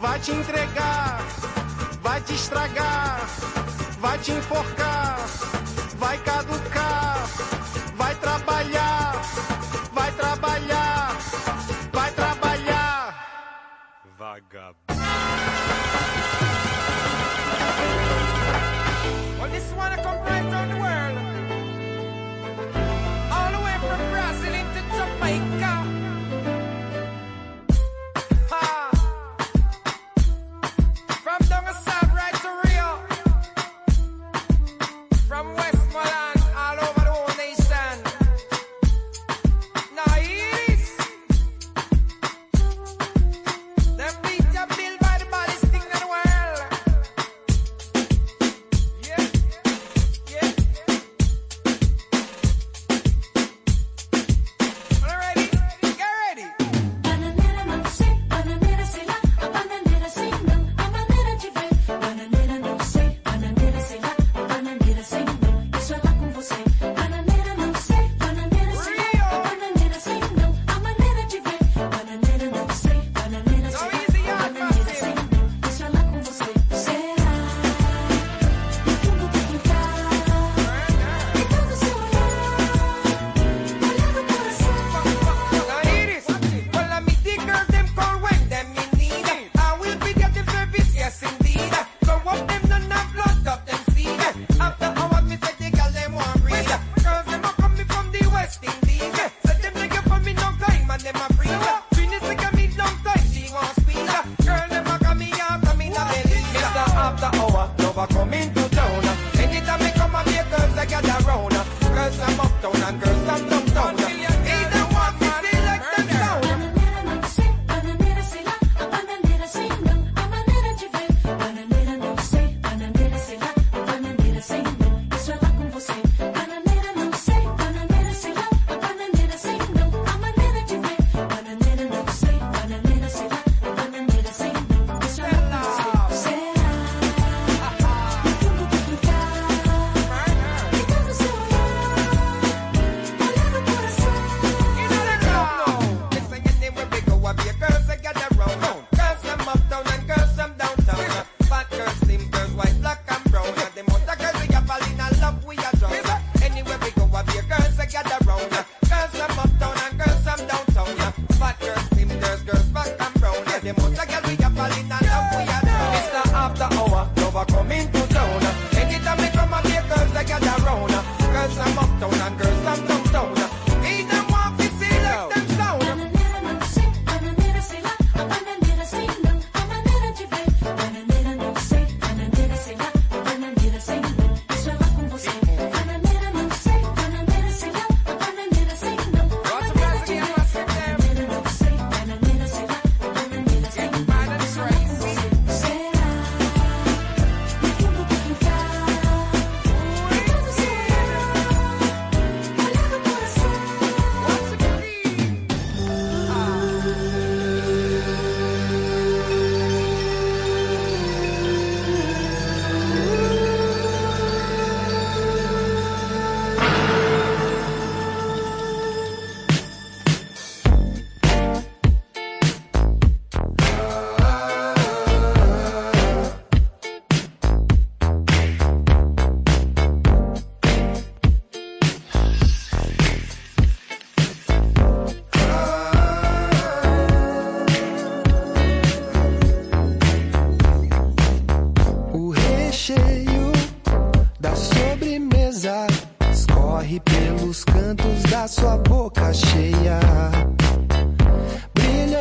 Vai 0.00 0.20
te 0.20 0.30
entregar, 0.30 1.18
vai 2.00 2.20
te 2.20 2.34
estragar, 2.34 3.20
vai 4.00 4.16
te 4.18 4.30
enforcar, 4.30 5.18
vai 5.98 6.16
caducar, 6.18 6.67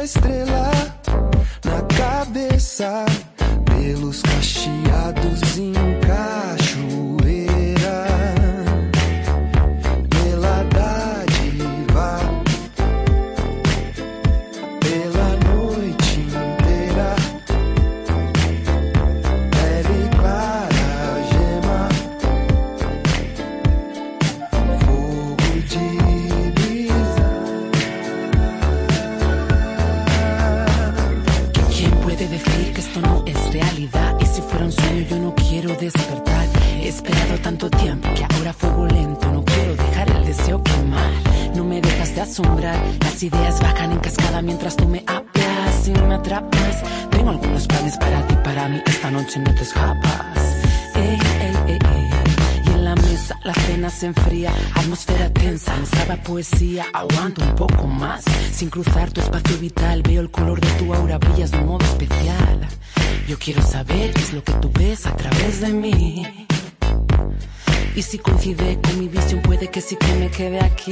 estrella. 0.07 0.46
Sin 58.57 58.71
cruzar 58.71 59.11
tu 59.11 59.21
espacio 59.21 59.55
vital, 59.59 60.01
veo 60.01 60.19
el 60.19 60.31
color 60.31 60.59
de 60.59 60.67
tu 60.79 60.91
aura, 60.91 61.19
brillas 61.19 61.51
de 61.51 61.59
un 61.59 61.67
modo 61.67 61.85
especial. 61.85 62.67
Yo 63.27 63.37
quiero 63.37 63.61
saber 63.61 64.11
qué 64.15 64.21
es 64.23 64.33
lo 64.33 64.43
que 64.43 64.53
tú 64.53 64.71
ves 64.73 65.05
a 65.05 65.15
través 65.15 65.61
de 65.61 65.67
mí. 65.67 66.47
Y 67.95 68.01
si 68.01 68.17
coincide 68.17 68.79
con 68.81 68.99
mi 68.99 69.09
visión, 69.09 69.43
puede 69.43 69.69
que 69.69 69.79
sí 69.79 69.95
que 69.95 70.11
me 70.15 70.31
quede 70.31 70.59
aquí. 70.59 70.91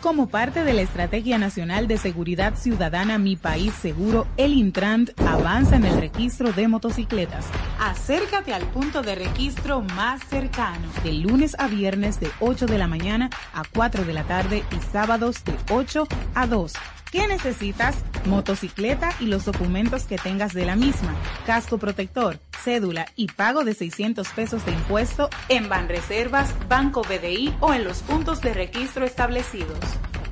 Como 0.00 0.28
parte 0.28 0.62
de 0.62 0.72
la 0.72 0.82
Estrategia 0.82 1.38
Nacional 1.38 1.88
de 1.88 1.96
Seguridad 1.96 2.54
Ciudadana 2.54 3.18
Mi 3.18 3.34
País 3.34 3.72
Seguro, 3.74 4.26
el 4.36 4.52
Intrant 4.52 5.10
avanza 5.22 5.76
en 5.76 5.84
el 5.84 5.98
registro 5.98 6.52
de 6.52 6.68
motocicletas. 6.68 7.46
Acércate 7.80 8.52
al 8.52 8.62
punto 8.68 9.02
de 9.02 9.14
registro 9.14 9.80
más 9.80 10.22
cercano, 10.28 10.86
de 11.02 11.12
lunes 11.14 11.56
a 11.58 11.66
viernes 11.66 12.20
de 12.20 12.30
8 12.40 12.66
de 12.66 12.78
la 12.78 12.86
mañana 12.86 13.30
a 13.52 13.62
4 13.74 14.04
de 14.04 14.12
la 14.12 14.24
tarde 14.24 14.62
y 14.70 14.92
sábados 14.92 15.42
de 15.44 15.54
8 15.70 16.06
a 16.34 16.46
2. 16.46 16.72
¿Qué 17.16 17.26
necesitas? 17.28 17.96
Motocicleta 18.26 19.08
y 19.20 19.24
los 19.24 19.46
documentos 19.46 20.04
que 20.04 20.18
tengas 20.18 20.52
de 20.52 20.66
la 20.66 20.76
misma, 20.76 21.14
casco 21.46 21.78
protector, 21.78 22.38
cédula 22.62 23.06
y 23.16 23.28
pago 23.28 23.64
de 23.64 23.72
600 23.72 24.28
pesos 24.28 24.66
de 24.66 24.72
impuesto 24.72 25.30
en 25.48 25.70
Banreservas, 25.70 26.52
Banco 26.68 27.00
BDI 27.00 27.54
o 27.60 27.72
en 27.72 27.84
los 27.84 28.02
puntos 28.02 28.42
de 28.42 28.52
registro 28.52 29.06
establecidos. 29.06 29.78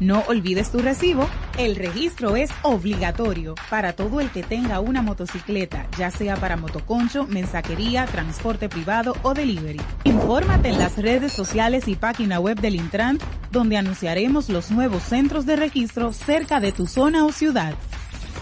No 0.01 0.24
olvides 0.28 0.70
tu 0.70 0.78
recibo. 0.78 1.28
El 1.57 1.76
registro 1.76 2.36
es 2.36 2.51
obligatorio 2.62 3.55
para 3.70 3.95
todo 3.95 4.20
el 4.20 4.30
que 4.30 4.42
tenga 4.42 4.80
una 4.80 5.03
motocicleta, 5.03 5.86
ya 5.97 6.11
sea 6.11 6.36
para 6.36 6.57
motoconcho, 6.57 7.26
mensajería, 7.26 8.07
transporte 8.07 8.68
privado 8.68 9.14
o 9.22 9.34
delivery. 9.34 9.80
Infórmate 10.05 10.68
en 10.70 10.78
las 10.78 10.99
redes 10.99 11.32
sociales 11.32 11.86
y 11.86 11.95
página 11.95 12.40
web 12.40 12.61
del 12.61 12.74
Intran, 12.74 13.18
donde 13.51 13.76
anunciaremos 13.76 14.49
los 14.49 14.70
nuevos 14.70 15.03
centros 15.03 15.47
de 15.47 15.57
registro 15.57 16.12
cerca 16.12 16.61
de 16.61 16.72
tu 16.72 16.86
zona 16.86 17.24
o 17.24 17.32
ciudad. 17.32 17.74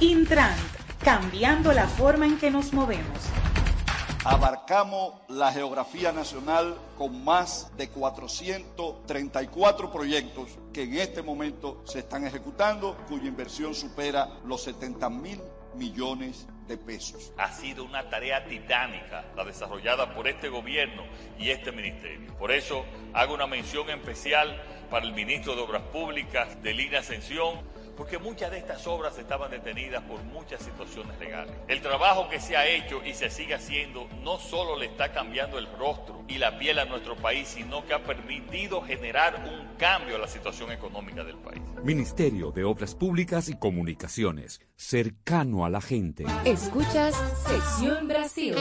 Intran, 0.00 0.54
cambiando 1.04 1.72
la 1.72 1.86
forma 1.86 2.26
en 2.26 2.38
que 2.38 2.50
nos 2.50 2.72
movemos. 2.72 3.18
Abarcamos 4.24 5.14
la 5.28 5.52
geografía 5.52 6.12
nacional 6.12 6.78
con 6.96 7.24
más 7.24 7.76
de 7.76 7.88
434 7.88 9.90
proyectos 9.90 10.60
que 10.72 10.84
en 10.84 10.98
este 10.98 11.22
momento 11.22 11.82
se 11.84 11.98
están 11.98 12.24
ejecutando, 12.24 12.96
cuya 13.08 13.26
inversión 13.26 13.74
supera 13.74 14.28
los 14.46 14.62
70 14.62 15.10
mil 15.10 15.40
millones 15.74 16.46
de 16.68 16.78
pesos. 16.78 17.32
Ha 17.36 17.50
sido 17.50 17.82
una 17.82 18.08
tarea 18.08 18.44
titánica 18.44 19.24
la 19.34 19.44
desarrollada 19.44 20.14
por 20.14 20.28
este 20.28 20.48
gobierno 20.48 21.02
y 21.36 21.50
este 21.50 21.72
ministerio. 21.72 22.32
Por 22.38 22.52
eso 22.52 22.84
hago 23.14 23.34
una 23.34 23.48
mención 23.48 23.90
especial 23.90 24.62
para 24.88 25.04
el 25.04 25.14
ministro 25.14 25.56
de 25.56 25.62
Obras 25.62 25.82
Públicas 25.92 26.62
de 26.62 26.72
Línea 26.72 27.00
Ascensión, 27.00 27.60
porque 27.96 28.18
muchas 28.18 28.50
de 28.50 28.58
estas 28.58 28.86
obras 28.86 29.18
estaban 29.18 29.50
detenidas 29.50 30.02
por 30.02 30.22
muchas 30.24 30.62
situaciones 30.62 31.18
legales. 31.18 31.54
El 31.68 31.80
trabajo 31.80 32.28
que 32.28 32.40
se 32.40 32.56
ha 32.56 32.66
hecho 32.66 33.04
y 33.04 33.14
se 33.14 33.30
sigue 33.30 33.54
haciendo 33.54 34.08
no 34.22 34.38
solo 34.38 34.78
le 34.78 34.86
está 34.86 35.12
cambiando 35.12 35.58
el 35.58 35.66
rostro 35.78 36.24
y 36.28 36.38
la 36.38 36.58
piel 36.58 36.78
a 36.78 36.84
nuestro 36.84 37.16
país, 37.16 37.48
sino 37.48 37.84
que 37.86 37.94
ha 37.94 38.02
permitido 38.02 38.82
generar 38.82 39.44
un 39.46 39.76
cambio 39.76 40.16
a 40.16 40.18
la 40.18 40.28
situación 40.28 40.72
económica 40.72 41.24
del 41.24 41.36
país. 41.36 41.62
Ministerio 41.82 42.52
de 42.52 42.64
Obras 42.64 42.94
Públicas 42.94 43.48
y 43.48 43.58
Comunicaciones, 43.58 44.60
cercano 44.76 45.64
a 45.64 45.70
la 45.70 45.80
gente. 45.80 46.24
Escuchas 46.44 47.14
Sección 47.46 48.08
Brasil. 48.08 48.54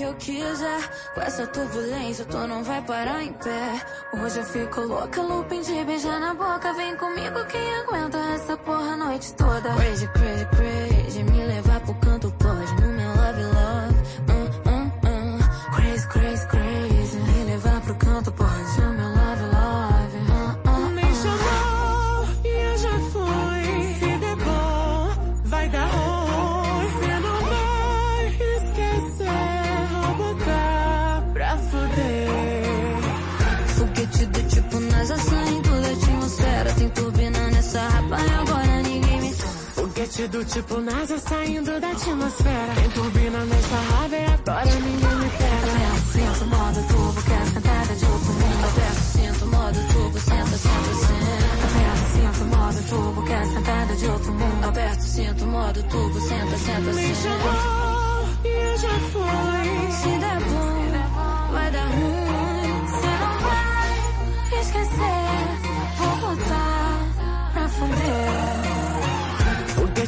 Que 0.00 0.04
eu 0.04 0.14
quiser. 0.14 0.80
Com 1.14 1.20
essa 1.20 1.46
turbulência, 1.46 2.24
tu 2.24 2.38
não 2.46 2.64
vai 2.64 2.80
parar 2.82 3.22
em 3.22 3.32
pé. 3.34 3.82
Hoje 4.14 4.38
eu 4.38 4.44
fico 4.44 4.80
louca, 4.80 5.20
looping 5.20 5.60
de 5.60 5.84
beijar 5.84 6.18
na 6.18 6.32
boca. 6.32 6.72
Vem 6.72 6.96
comigo, 6.96 7.44
quem 7.46 7.74
aguenta 7.76 8.18
essa 8.34 8.56
porra 8.56 8.92
a 8.92 8.96
noite 8.96 9.34
toda. 9.34 9.74
Crazy, 9.74 10.08
crazy, 10.08 10.46
crazy. 10.56 11.22
Me 11.24 11.44
levar 11.44 11.80
pro 11.80 11.94
canto 11.96 12.32
pode, 12.38 12.69
Do 40.28 40.44
tipo 40.44 40.78
NASA 40.80 41.18
saindo 41.18 41.80
da 41.80 41.90
atmosfera. 41.90 42.74
Tem 42.74 42.90
turbina 42.90 43.44
nessa 43.46 43.76
raba 43.76 44.16
e 44.16 44.24
agora 44.26 44.64
ninguém 44.66 45.14
me 45.16 45.30
pega. 45.30 45.80
Sinto, 46.12 46.44
modo 46.46 46.82
turbo, 46.88 47.22
quer 47.22 47.46
sentada 47.46 47.94
de 47.96 48.04
outro 48.04 48.32
mundo. 48.34 48.64
Aperta, 48.68 49.00
sinto, 49.00 49.46
modo 49.46 49.78
turbo, 49.92 50.18
senta, 50.20 50.46
senta, 50.46 50.94
senta. 50.94 51.46
Aperta, 51.66 52.06
sinto, 52.12 52.44
modo 52.56 52.82
turbo, 52.88 53.22
quer 53.24 53.46
sentada 53.46 53.96
de 53.96 54.06
outro 54.06 54.32
mundo. 54.34 54.64
Aperta, 54.68 55.00
sinto, 55.02 55.46
modo 55.46 55.82
turbo, 55.84 56.20
senta, 56.20 56.58
senta, 56.58 56.80
Me 56.80 56.92
senta. 56.92 57.14
chamou 57.22 58.28
e 58.44 58.48
eu 58.48 58.78
já 58.78 58.98
fui. 59.10 59.92
Se 59.92 60.18
der 60.18 60.40
bom, 60.44 61.52
vai 61.52 61.70
dar 61.72 61.86
ruim. 61.86 62.29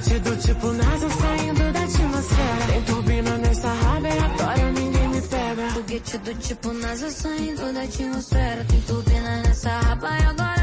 Foguete 0.02 0.18
do 0.18 0.36
tipo 0.36 0.66
NASA 0.72 1.08
saindo 1.10 1.72
da 1.72 1.82
atmosfera. 1.84 2.66
Tem 2.66 2.82
turbina 2.82 3.38
nessa 3.38 3.68
raba 3.68 4.08
e 4.08 4.18
agora 4.18 4.72
ninguém 4.72 5.08
me 5.08 5.22
pega. 5.22 5.70
Foguete 5.70 6.18
do 6.18 6.34
tipo 6.34 6.72
NASA 6.72 7.10
saindo 7.10 7.72
da 7.72 7.82
atmosfera. 7.82 8.64
Tem 8.64 8.80
turbina 8.80 9.42
nessa 9.42 9.70
rapa 9.70 10.08
e 10.08 10.24
agora 10.24 10.61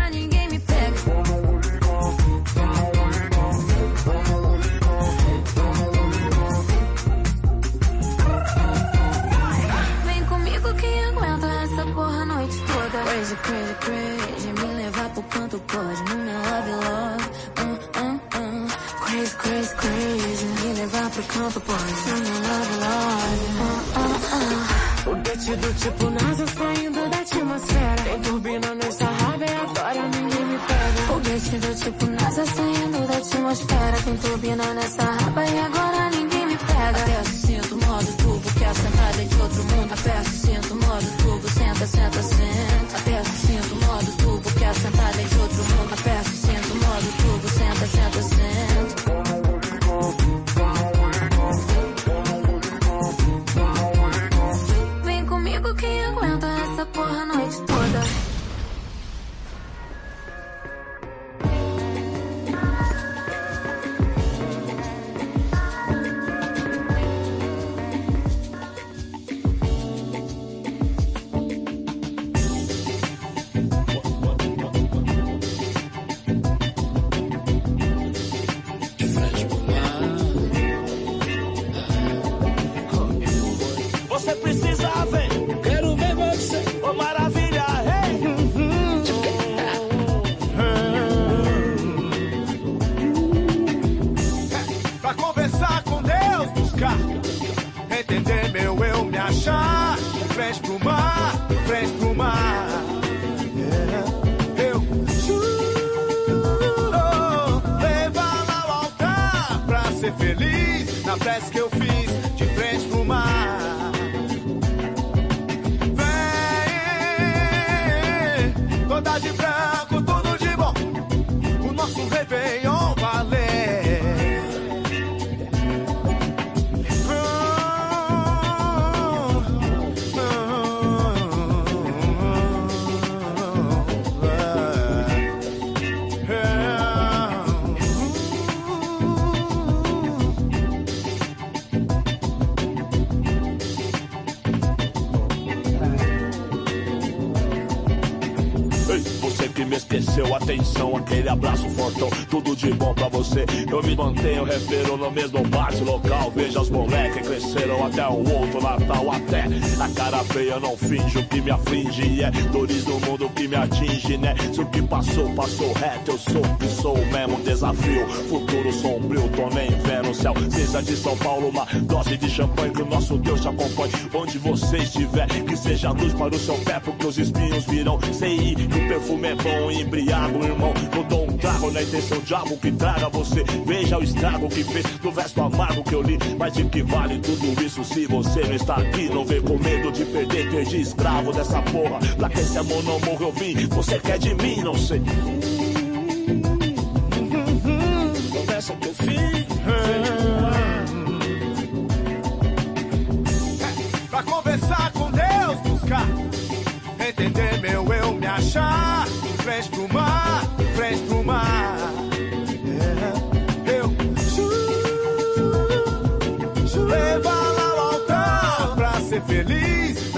esqueceu, 150.49 150.95
atenção, 150.95 150.97
aquele 150.97 151.29
abraço 151.29 151.69
fortão, 151.99 152.09
tudo 152.29 152.55
de 152.55 152.71
bom 152.73 152.93
pra 152.93 153.09
você. 153.09 153.45
Eu 153.69 153.83
me 153.83 153.95
mantenho, 153.95 154.43
refiro 154.45 154.97
no 154.97 155.11
mesmo 155.11 155.43
bate 155.47 155.83
local. 155.83 156.31
Veja 156.33 156.61
os 156.61 156.69
moleques 156.69 157.27
cresceram 157.27 157.85
até 157.85 158.07
o 158.07 158.17
outro 158.17 158.61
Natal, 158.61 159.11
até 159.11 159.45
a 159.79 159.89
cara 159.89 160.23
feia 160.25 160.59
não 160.59 160.77
finge 160.77 161.17
o 161.17 161.27
que 161.27 161.41
me 161.41 161.51
aflige. 161.51 162.23
É 162.23 162.31
dores 162.51 162.83
do 162.85 162.99
mundo 163.05 163.29
que 163.29 163.47
me 163.47 163.55
atinge, 163.55 164.17
né? 164.17 164.35
Se 164.53 164.61
o 164.61 164.65
que 164.67 164.81
passou, 164.81 165.29
passou 165.35 165.73
reto, 165.73 166.11
eu 166.11 166.17
sou 166.17 166.41
que 166.59 166.67
sou 166.67 166.97
mesmo. 166.97 167.39
Desafio, 167.43 168.07
futuro 168.29 168.71
sombrio, 168.71 169.29
tô 169.29 169.49
nem 169.53 169.69
vendo 169.69 170.11
o 170.11 170.15
céu. 170.15 170.33
Cinza 170.49 170.81
de 170.81 170.95
São 170.95 171.17
Paulo, 171.17 171.49
uma 171.49 171.65
dose 171.81 172.17
de 172.17 172.29
champanhe 172.29 172.71
que 172.71 172.81
o 172.81 172.85
nosso 172.85 173.17
Deus 173.17 173.41
te 173.41 173.47
acompanhe. 173.47 173.93
Onde 174.13 174.37
você 174.37 174.77
estiver, 174.77 175.27
que 175.27 175.57
seja 175.57 175.91
luz 175.91 176.13
para 176.13 176.35
o 176.35 176.39
seu 176.39 176.55
pé, 176.59 176.79
porque 176.79 177.07
os 177.07 177.17
espinhos 177.17 177.65
virão. 177.65 177.99
Sei 178.13 178.55
que 178.55 178.65
o 178.65 178.87
perfume 178.87 179.27
é 179.27 179.35
bom, 179.35 179.71
embriago, 179.71 180.43
irmão. 180.43 180.73
Eu 180.95 181.03
dou 181.03 181.23
um 181.25 181.37
trago 181.37 181.71
na 181.71 181.81
intenção 181.89 182.19
de 182.19 182.33
algo 182.33 182.57
que 182.57 182.71
traga 182.71 183.09
você. 183.09 183.43
Veja 183.65 183.97
o 183.97 184.03
estrago 184.03 184.47
que 184.47 184.63
fez 184.63 184.85
do 184.99 185.11
verso 185.11 185.41
amargo 185.41 185.83
que 185.83 185.93
eu 185.93 186.01
li. 186.01 186.17
Mas 186.37 186.53
de 186.53 186.63
que 186.65 186.83
vale 186.83 187.19
tudo 187.19 187.63
isso 187.63 187.83
se 187.83 188.05
você 188.05 188.41
não 188.41 188.53
está 188.53 188.75
aqui? 188.75 189.09
Não 189.09 189.25
vem 189.25 189.41
com 189.41 189.57
medo 189.57 189.91
de 189.91 190.05
perder, 190.05 190.49
ter 190.51 190.65
de 190.65 190.81
escravo 190.81 191.33
dessa 191.33 191.61
porra. 191.63 191.99
Pra 192.15 192.29
que 192.29 192.39
esse 192.39 192.57
amor 192.57 192.83
não 192.83 192.99
morra, 192.99 193.23
eu 193.23 193.31
vim. 193.31 193.67
Você 193.67 193.99
quer 193.99 194.19
de 194.19 194.33
mim, 194.35 194.61
não 194.61 194.75
sei. 194.75 195.01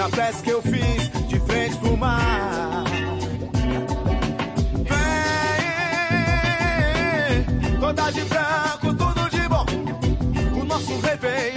na 0.02 0.08
prece 0.08 0.42
que 0.42 0.50
eu 0.50 0.60
fiz 0.60 1.10
de 1.28 1.38
frente 1.38 1.76
pro 1.76 1.96
mar. 1.96 2.82
Vem, 7.68 7.78
toda 7.78 8.10
de 8.10 8.22
branco, 8.22 8.94
tudo 8.94 9.30
de 9.30 9.48
bom. 9.48 9.64
O 10.60 10.64
nosso 10.64 10.98
rei 10.98 11.16
vem. 11.18 11.51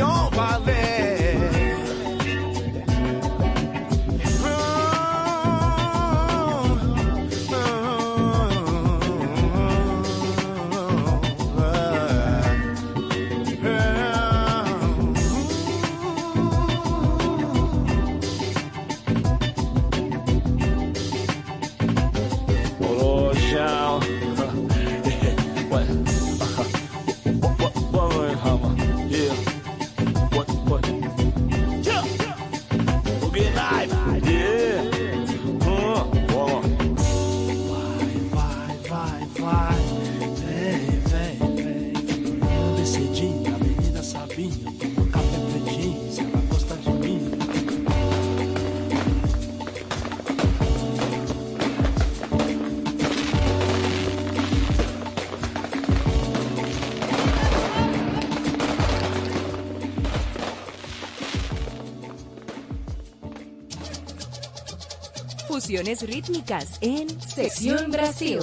rítmicas 65.85 66.79
en 66.81 67.07
Sección 67.21 67.91
Brasil. 67.91 68.39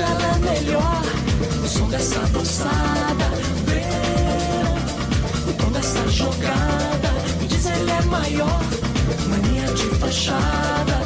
ela 0.00 0.36
é 0.36 0.38
melhor. 0.38 1.02
O 1.64 1.68
som 1.68 1.88
dessa 1.88 2.20
dançada, 2.20 3.26
vê. 3.66 5.50
O 5.50 5.52
tom 5.54 5.70
dessa 5.70 6.08
jogada, 6.08 7.10
me 7.40 7.46
diz 7.46 7.66
ele 7.66 7.90
é 7.90 8.02
maior. 8.02 8.60
Mania 9.28 9.72
de 9.74 9.86
fachada. 9.96 10.99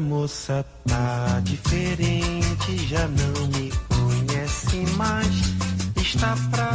Moça 0.00 0.64
tá 0.86 1.40
diferente, 1.42 2.88
já 2.88 3.08
não 3.08 3.46
me 3.48 3.72
conhece 3.88 4.76
mais. 4.96 5.54
Está 5.96 6.36
pra 6.50 6.65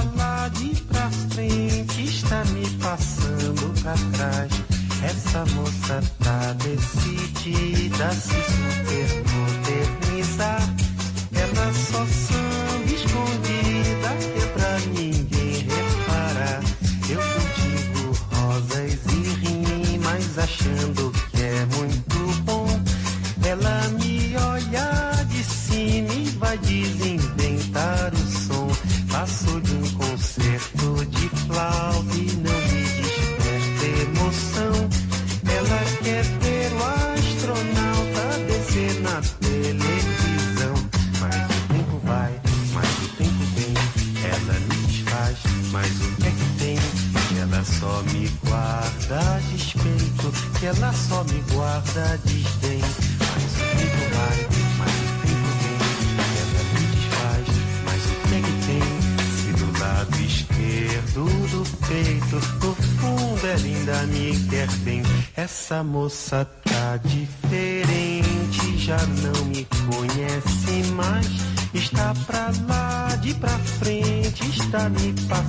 Essa 65.81 65.89
moça 65.89 66.47
tá 66.63 66.97
diferente, 66.97 68.77
já 68.77 68.97
não 68.97 69.45
me 69.45 69.67
conhece 69.89 70.91
mais. 70.93 71.25
Está 71.73 72.13
pra 72.27 72.51
lá, 72.67 73.15
de 73.15 73.33
pra 73.33 73.49
frente, 73.49 74.47
está 74.47 74.87
me 74.89 75.11
passando 75.27 75.40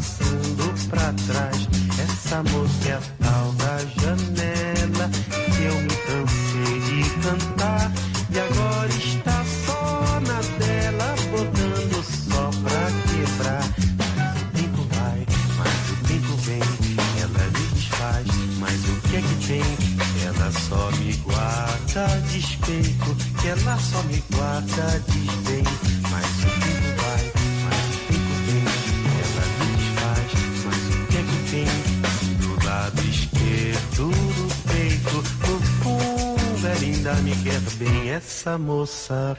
moça. 38.59 39.36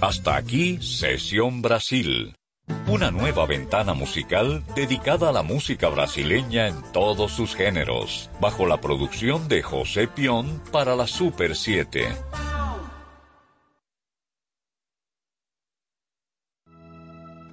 Hasta 0.00 0.36
aquí 0.36 0.80
Sesión 0.80 1.60
Brasil. 1.60 2.36
Una 2.86 3.10
nueva 3.10 3.46
ventana 3.46 3.94
musical 3.94 4.62
dedicada 4.76 5.30
a 5.30 5.32
la 5.32 5.42
música 5.42 5.88
brasileña 5.88 6.68
en 6.68 6.76
todos 6.92 7.32
sus 7.32 7.56
géneros, 7.56 8.30
bajo 8.40 8.64
la 8.66 8.80
producción 8.80 9.48
de 9.48 9.60
José 9.60 10.06
Pion 10.06 10.62
para 10.70 10.94
la 10.94 11.08
Super 11.08 11.56
7. 11.56 12.14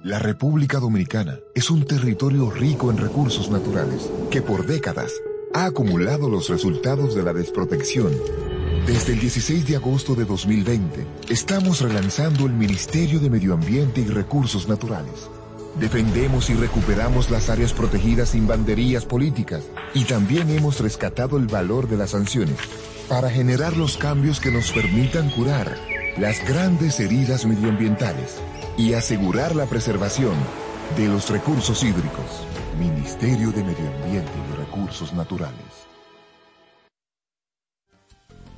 La 0.04 0.20
República 0.20 0.78
Dominicana 0.78 1.40
es 1.52 1.68
un 1.68 1.84
territorio 1.84 2.48
rico 2.48 2.92
en 2.92 2.98
recursos 2.98 3.50
naturales 3.50 4.08
que 4.30 4.40
por 4.40 4.66
décadas 4.66 5.12
ha 5.52 5.64
acumulado 5.64 6.28
los 6.28 6.48
resultados 6.48 7.16
de 7.16 7.24
la 7.24 7.32
desprotección. 7.32 8.12
Desde 8.86 9.14
el 9.14 9.18
16 9.18 9.66
de 9.66 9.74
agosto 9.74 10.14
de 10.14 10.24
2020, 10.24 11.08
estamos 11.28 11.80
relanzando 11.80 12.46
el 12.46 12.52
Ministerio 12.52 13.18
de 13.18 13.28
Medio 13.28 13.54
Ambiente 13.54 14.00
y 14.00 14.06
Recursos 14.06 14.68
Naturales. 14.68 15.28
Defendemos 15.80 16.50
y 16.50 16.54
recuperamos 16.54 17.28
las 17.28 17.50
áreas 17.50 17.72
protegidas 17.72 18.28
sin 18.28 18.46
banderías 18.46 19.04
políticas 19.04 19.64
y 19.92 20.04
también 20.04 20.48
hemos 20.50 20.78
rescatado 20.78 21.36
el 21.36 21.48
valor 21.48 21.88
de 21.88 21.96
las 21.96 22.10
sanciones 22.10 22.58
para 23.08 23.28
generar 23.28 23.76
los 23.76 23.96
cambios 23.96 24.38
que 24.38 24.52
nos 24.52 24.70
permitan 24.70 25.30
curar 25.30 25.76
las 26.16 26.46
grandes 26.46 27.00
heridas 27.00 27.44
medioambientales 27.44 28.36
y 28.78 28.92
asegurar 28.92 29.56
la 29.56 29.66
preservación 29.66 30.36
de 30.96 31.08
los 31.08 31.28
recursos 31.28 31.82
hídricos. 31.82 32.46
Ministerio 32.78 33.50
de 33.50 33.64
Medio 33.64 33.90
Ambiente 34.04 34.30
y 34.30 34.56
Recursos 34.56 35.12
Naturales. 35.12 35.65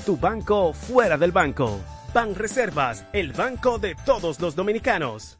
tu 0.00 0.16
banco 0.16 0.72
fuera 0.72 1.16
del 1.16 1.32
banco. 1.32 1.80
Banreservas, 2.12 3.06
el 3.12 3.32
banco 3.32 3.78
de 3.78 3.94
todos 4.04 4.40
los 4.40 4.56
dominicanos. 4.56 5.39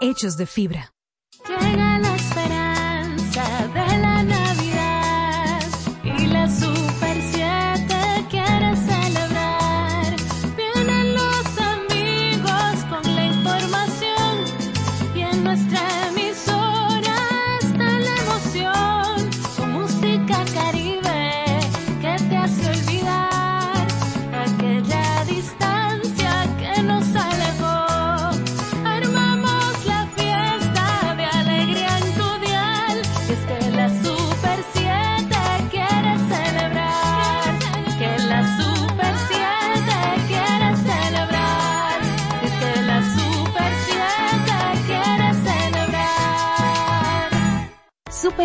hechos 0.00 0.36
de 0.36 0.46
fibra. 0.46 0.92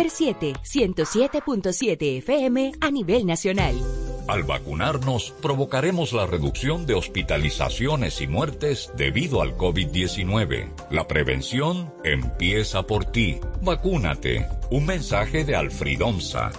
Super 0.02 0.10
7, 0.10 0.52
107.7 0.64 2.18
FM 2.18 2.72
a 2.80 2.90
nivel 2.90 3.24
nacional. 3.24 3.74
Al 4.26 4.42
vacunarnos, 4.42 5.32
provocaremos 5.40 6.12
la 6.12 6.26
reducción 6.26 6.86
de 6.86 6.94
hospitalizaciones 6.94 8.20
y 8.20 8.26
muertes 8.26 8.90
debido 8.96 9.42
al 9.42 9.56
COVID-19. 9.56 10.72
La 10.90 11.06
prevención 11.06 11.92
empieza 12.02 12.82
por 12.84 13.04
ti. 13.04 13.38
Vacúnate. 13.60 14.48
Un 14.70 14.86
mensaje 14.86 15.44
de 15.44 15.54
Alfridomsa. 15.54 16.50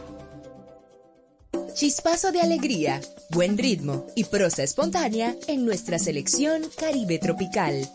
Chispazo 1.74 2.32
de 2.32 2.40
alegría, 2.40 3.02
buen 3.30 3.58
ritmo 3.58 4.06
y 4.16 4.26
prosa 4.26 4.64
espontánea 4.64 5.36
en 5.48 5.66
nuestra 5.66 6.00
selección 6.00 6.62
Caribe 6.78 7.18
Tropical. 7.20 7.90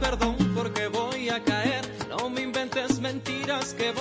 Perdón 0.00 0.36
porque 0.54 0.88
voy 0.88 1.28
a 1.28 1.42
caer. 1.44 1.84
No 2.08 2.30
me 2.30 2.42
inventes 2.42 3.00
mentiras 3.00 3.74
que 3.74 3.92
voy 3.92 3.99